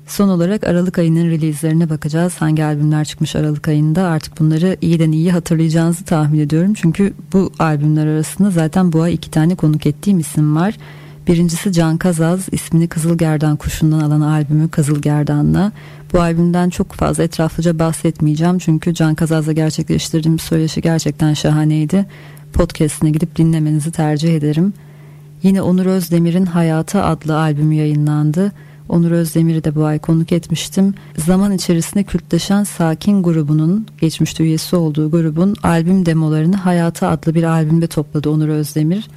Son 0.07 0.29
olarak 0.29 0.63
Aralık 0.63 0.97
ayının 0.97 1.29
release'lerine 1.29 1.89
bakacağız. 1.89 2.35
Hangi 2.35 2.63
albümler 2.63 3.05
çıkmış 3.05 3.35
Aralık 3.35 3.67
ayında 3.67 4.03
artık 4.03 4.39
bunları 4.39 4.77
iyiden 4.81 5.11
iyi 5.11 5.31
hatırlayacağınızı 5.31 6.05
tahmin 6.05 6.39
ediyorum. 6.39 6.73
Çünkü 6.73 7.13
bu 7.33 7.51
albümler 7.59 8.07
arasında 8.07 8.51
zaten 8.51 8.93
bu 8.93 9.01
ay 9.01 9.13
iki 9.13 9.31
tane 9.31 9.55
konuk 9.55 9.85
ettiğim 9.85 10.19
isim 10.19 10.55
var. 10.55 10.77
Birincisi 11.29 11.71
Can 11.71 11.97
Kazaz 11.97 12.47
ismini 12.51 12.87
Kızılgerdan 12.87 13.55
kuşundan 13.55 13.99
alan 13.99 14.21
albümü 14.21 14.69
Kızılgerdan'la. 14.69 15.71
Bu 16.13 16.21
albümden 16.21 16.69
çok 16.69 16.93
fazla 16.93 17.23
etraflıca 17.23 17.79
bahsetmeyeceğim 17.79 18.59
çünkü 18.59 18.93
Can 18.93 19.15
Kazaz'la 19.15 19.51
gerçekleştirdiğim 19.51 20.39
söyleşi 20.39 20.81
gerçekten 20.81 21.33
şahaneydi. 21.33 22.05
Podcast'ine 22.53 23.09
gidip 23.09 23.35
dinlemenizi 23.35 23.91
tercih 23.91 24.35
ederim. 24.35 24.73
Yine 25.43 25.61
Onur 25.61 25.85
Özdemir'in 25.85 26.45
Hayatı 26.45 27.03
adlı 27.03 27.39
albümü 27.39 27.75
yayınlandı. 27.75 28.51
Onur 28.89 29.11
Özdemir'i 29.11 29.63
de 29.63 29.75
bu 29.75 29.85
ay 29.85 29.99
konuk 29.99 30.31
etmiştim. 30.31 30.93
Zaman 31.17 31.51
içerisinde 31.51 32.03
kültleşen 32.03 32.63
Sakin 32.63 33.23
grubunun, 33.23 33.87
geçmişte 34.01 34.43
üyesi 34.43 34.75
olduğu 34.75 35.11
grubun 35.11 35.55
albüm 35.63 36.05
demolarını 36.05 36.55
Hayatı 36.55 37.07
adlı 37.07 37.35
bir 37.35 37.43
albümde 37.43 37.87
topladı 37.87 38.29
Onur 38.29 38.47
Özdemir. 38.47 39.07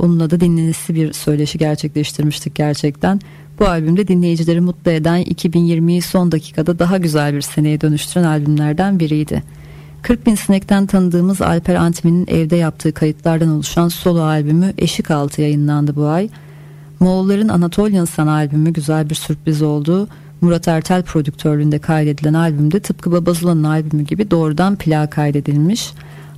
Onunla 0.00 0.30
da 0.30 0.40
dinlenisi 0.40 0.94
bir 0.94 1.12
söyleşi 1.12 1.58
gerçekleştirmiştik 1.58 2.54
gerçekten. 2.54 3.20
Bu 3.58 3.66
albümde 3.66 4.08
dinleyicileri 4.08 4.60
mutlu 4.60 4.90
eden 4.90 5.22
2020'yi 5.22 6.02
son 6.02 6.32
dakikada 6.32 6.78
daha 6.78 6.98
güzel 6.98 7.34
bir 7.34 7.40
seneye 7.40 7.80
dönüştüren 7.80 8.24
albümlerden 8.24 8.98
biriydi. 8.98 9.42
40 10.02 10.26
bin 10.26 10.34
sinekten 10.34 10.86
tanıdığımız 10.86 11.42
Alper 11.42 11.74
Antmen'in 11.74 12.26
evde 12.26 12.56
yaptığı 12.56 12.92
kayıtlardan 12.92 13.48
oluşan 13.48 13.88
solo 13.88 14.22
albümü 14.22 14.72
Eşik 14.78 15.10
Altı 15.10 15.42
yayınlandı 15.42 15.96
bu 15.96 16.06
ay. 16.06 16.28
Moğolların 17.00 17.48
Anatolian 17.48 18.04
San 18.04 18.26
albümü 18.26 18.72
güzel 18.72 19.10
bir 19.10 19.14
sürpriz 19.14 19.62
oldu. 19.62 20.08
Murat 20.40 20.68
Ertel 20.68 21.02
prodüktörlüğünde 21.02 21.78
kaydedilen 21.78 22.34
albümde 22.34 22.80
tıpkı 22.80 23.12
Babazula'nın 23.12 23.64
albümü 23.64 24.02
gibi 24.02 24.30
doğrudan 24.30 24.76
plağa 24.76 25.10
kaydedilmiş. 25.10 25.92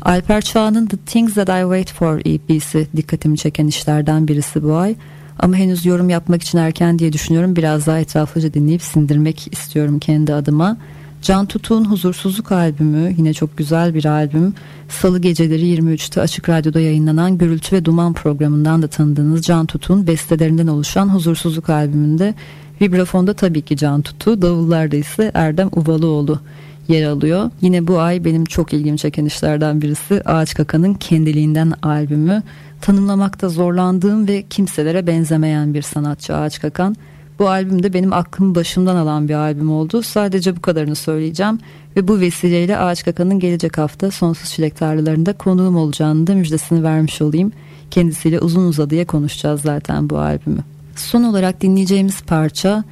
Alper 0.05 0.41
Çağ'ın 0.41 0.87
The 0.87 0.97
Things 0.97 1.35
That 1.35 1.49
I 1.49 1.63
Wait 1.63 1.93
For 1.93 2.21
EP'si 2.25 2.89
dikkatimi 2.97 3.39
çeken 3.39 3.67
işlerden 3.67 4.29
birisi 4.29 4.63
bu 4.63 4.77
ay. 4.77 4.95
Ama 5.39 5.57
henüz 5.57 5.87
yorum 5.87 6.11
yapmak 6.11 6.43
için 6.43 6.59
erken 6.59 6.99
diye 6.99 7.13
düşünüyorum. 7.13 7.57
Biraz 7.57 7.87
daha 7.87 7.99
etraflıca 7.99 8.55
dinleyip 8.55 8.83
sindirmek 8.83 9.53
istiyorum 9.53 9.99
kendi 9.99 10.35
adıma. 10.35 10.77
Can 11.23 11.47
Tutuk'un 11.47 11.85
Huzursuzluk 11.85 12.53
albümü 12.53 13.15
yine 13.19 13.35
çok 13.35 13.57
güzel 13.57 13.95
bir 13.95 14.05
albüm. 14.05 14.55
Salı 14.89 15.19
geceleri 15.19 15.77
23'te 15.77 16.21
Açık 16.21 16.49
Radyo'da 16.49 16.81
yayınlanan 16.81 17.39
Gürültü 17.39 17.77
ve 17.77 17.85
Duman 17.85 18.13
programından 18.13 18.83
da 18.83 18.89
tanıdığınız 18.89 19.43
Can 19.43 19.67
Tutuk'un 19.67 20.07
bestelerinden 20.07 20.67
oluşan 20.67 21.09
Huzursuzluk 21.09 21.71
albümünde 21.71 22.35
vibrafonda 22.81 23.35
tabii 23.35 23.63
ki 23.63 23.77
Can 23.77 24.03
Tutu, 24.03 24.43
davullarda 24.43 24.97
ise 24.97 25.31
Erdem 25.35 25.69
Uvalıoğlu 25.73 26.41
yer 26.89 27.07
alıyor. 27.07 27.51
Yine 27.61 27.87
bu 27.87 28.01
ay 28.01 28.25
benim 28.25 28.45
çok 28.45 28.73
ilgimi 28.73 28.99
çeken 28.99 29.25
işlerden 29.25 29.83
birisi 29.83 30.23
Ağaç 30.25 30.55
Kaka'nın 30.55 30.95
Kendiliğinden 30.95 31.73
albümü. 31.83 32.43
Tanımlamakta 32.81 33.49
zorlandığım 33.49 34.29
ve 34.29 34.43
kimselere 34.51 35.07
benzemeyen 35.07 35.75
bir 35.75 35.83
sanatçı 35.83 36.37
Ağaç 36.37 36.61
Kakan. 36.61 36.97
Bu 37.39 37.49
albüm 37.49 37.83
de 37.83 37.93
benim 37.93 38.13
aklımı 38.13 38.55
başımdan 38.55 38.97
alan 38.97 39.29
bir 39.29 39.35
albüm 39.35 39.71
oldu. 39.71 40.03
Sadece 40.03 40.57
bu 40.57 40.61
kadarını 40.61 40.95
söyleyeceğim. 40.95 41.59
Ve 41.97 42.09
bu 42.09 42.21
vesileyle 42.21 42.79
Ağaç 42.79 43.05
Kaka'nın 43.05 43.39
gelecek 43.39 43.79
hafta 43.79 44.11
Sonsuz 44.11 44.51
Çilek 44.51 44.77
Tarlalarında 44.77 45.33
konuğum 45.33 45.77
olacağını 45.77 46.27
da 46.27 46.35
müjdesini 46.35 46.83
vermiş 46.83 47.23
olayım. 47.23 47.53
Kendisiyle 47.91 48.41
uzun 48.41 48.69
uzadıya 48.69 49.07
konuşacağız 49.07 49.61
zaten 49.61 50.11
bu 50.11 50.19
albümü. 50.19 50.61
Son 50.97 51.23
olarak 51.23 51.61
dinleyeceğimiz 51.61 52.23
parça 52.23 52.85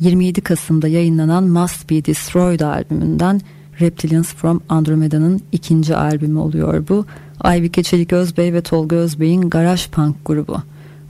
27 0.00 0.40
Kasım'da 0.40 0.88
yayınlanan 0.88 1.44
Must 1.44 1.90
Be 1.90 2.04
Destroyed 2.04 2.60
albümünden 2.60 3.40
Reptilians 3.80 4.34
from 4.34 4.60
Andromeda'nın 4.68 5.40
ikinci 5.52 5.96
albümü 5.96 6.38
oluyor 6.38 6.88
bu. 6.88 7.06
Aybike 7.40 7.82
Çelik 7.82 8.12
Özbey 8.12 8.52
ve 8.52 8.60
Tolga 8.60 8.96
Özbey'in 8.96 9.50
Garaj 9.50 9.88
Punk 9.88 10.16
grubu. 10.26 10.56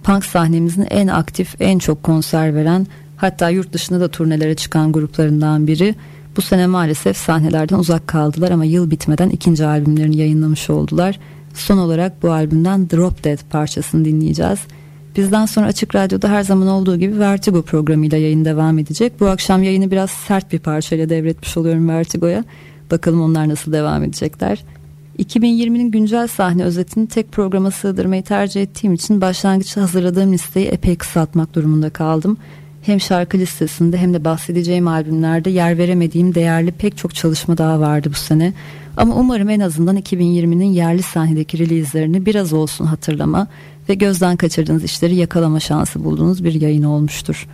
Punk 0.03 0.25
sahnemizin 0.25 0.87
en 0.91 1.07
aktif, 1.07 1.55
en 1.61 1.79
çok 1.79 2.03
konser 2.03 2.55
veren 2.55 2.87
hatta 3.17 3.51
yurt 3.51 3.73
dışında 3.73 4.01
da 4.01 4.09
turnelere 4.09 4.55
çıkan 4.55 4.93
gruplarından 4.93 5.67
biri. 5.67 5.95
Bu 6.37 6.43
sene 6.43 6.67
maalesef 6.67 7.17
sahnelerden 7.17 7.79
uzak 7.79 8.07
kaldılar 8.07 8.51
ama 8.51 8.65
yıl 8.65 8.91
bitmeden 8.91 9.31
ikinci 9.31 9.67
albümlerini 9.67 10.17
yayınlamış 10.17 10.71
oldular. 10.71 11.19
Son 11.55 11.79
olarak 11.79 12.23
bu 12.23 12.33
albümden 12.33 12.91
Drop 12.91 13.25
Dead 13.25 13.39
parçasını 13.51 14.05
dinleyeceğiz. 14.05 14.59
Bizden 15.17 15.47
sonra 15.47 15.67
Açık 15.67 15.95
Radyo'da 15.95 16.29
her 16.29 16.43
zaman 16.43 16.69
olduğu 16.69 16.97
gibi 16.97 17.19
Vertigo 17.19 17.63
programıyla 17.63 18.19
yayın 18.19 18.45
devam 18.45 18.79
edecek. 18.79 19.13
Bu 19.21 19.27
akşam 19.27 19.63
yayını 19.63 19.91
biraz 19.91 20.11
sert 20.11 20.53
bir 20.53 20.59
parçayla 20.59 21.09
devretmiş 21.09 21.57
oluyorum 21.57 21.89
Vertigo'ya. 21.89 22.45
Bakalım 22.91 23.21
onlar 23.21 23.49
nasıl 23.49 23.73
devam 23.73 24.05
edecekler. 24.05 24.65
2020'nin 25.19 25.91
güncel 25.91 26.27
sahne 26.27 26.65
özetini 26.65 27.07
tek 27.07 27.33
programa 27.33 27.71
sığdırmayı 27.71 28.23
tercih 28.23 28.63
ettiğim 28.63 28.95
için 28.95 29.21
başlangıçta 29.21 29.83
hazırladığım 29.83 30.33
listeyi 30.33 30.67
epey 30.67 30.97
kısaltmak 30.97 31.55
durumunda 31.55 31.91
kaldım. 31.91 32.39
Hem 32.83 33.01
şarkı 33.01 33.39
listesinde 33.39 33.99
hem 33.99 34.15
de 34.15 34.25
bahsedeceğim 34.25 34.89
albümlerde 34.89 35.51
yer 35.51 35.79
veremediğim 35.79 36.35
değerli 36.35 36.73
pek 36.73 36.97
çok 36.97 37.15
çalışma 37.15 37.59
daha 37.59 37.81
vardı 37.81 38.09
bu 38.11 38.19
sene. 38.19 38.53
Ama 38.97 39.15
umarım 39.15 39.49
en 39.49 39.61
azından 39.61 39.97
2020'nin 39.97 40.73
yerli 40.73 41.03
sahnedeki 41.03 41.59
release'lerini 41.59 42.27
biraz 42.27 42.53
olsun 42.53 42.85
hatırlama 42.85 43.49
ve 43.89 43.95
gözden 43.95 44.37
kaçırdığınız 44.37 44.85
işleri 44.85 45.15
yakalama 45.15 45.61
şansı 45.61 46.05
bulduğunuz 46.05 46.45
bir 46.45 46.61
yayın 46.61 46.83
olmuştur. 46.83 47.47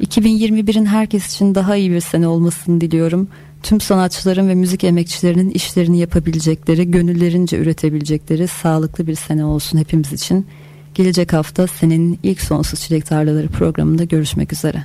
2021'in 0.00 0.86
herkes 0.86 1.34
için 1.34 1.54
daha 1.54 1.76
iyi 1.76 1.90
bir 1.90 2.00
sene 2.00 2.28
olmasını 2.28 2.80
diliyorum. 2.80 3.28
Tüm 3.62 3.80
sanatçıların 3.80 4.48
ve 4.48 4.54
müzik 4.54 4.84
emekçilerinin 4.84 5.50
işlerini 5.50 5.98
yapabilecekleri, 5.98 6.90
gönüllerince 6.90 7.58
üretebilecekleri 7.58 8.48
sağlıklı 8.48 9.06
bir 9.06 9.14
sene 9.14 9.44
olsun 9.44 9.78
hepimiz 9.78 10.12
için. 10.12 10.46
Gelecek 10.94 11.32
hafta 11.32 11.66
senenin 11.66 12.18
ilk 12.22 12.40
Sonsuz 12.40 12.80
Çilek 12.80 13.06
Tarlaları 13.06 13.48
programında 13.48 14.04
görüşmek 14.04 14.52
üzere. 14.52 14.84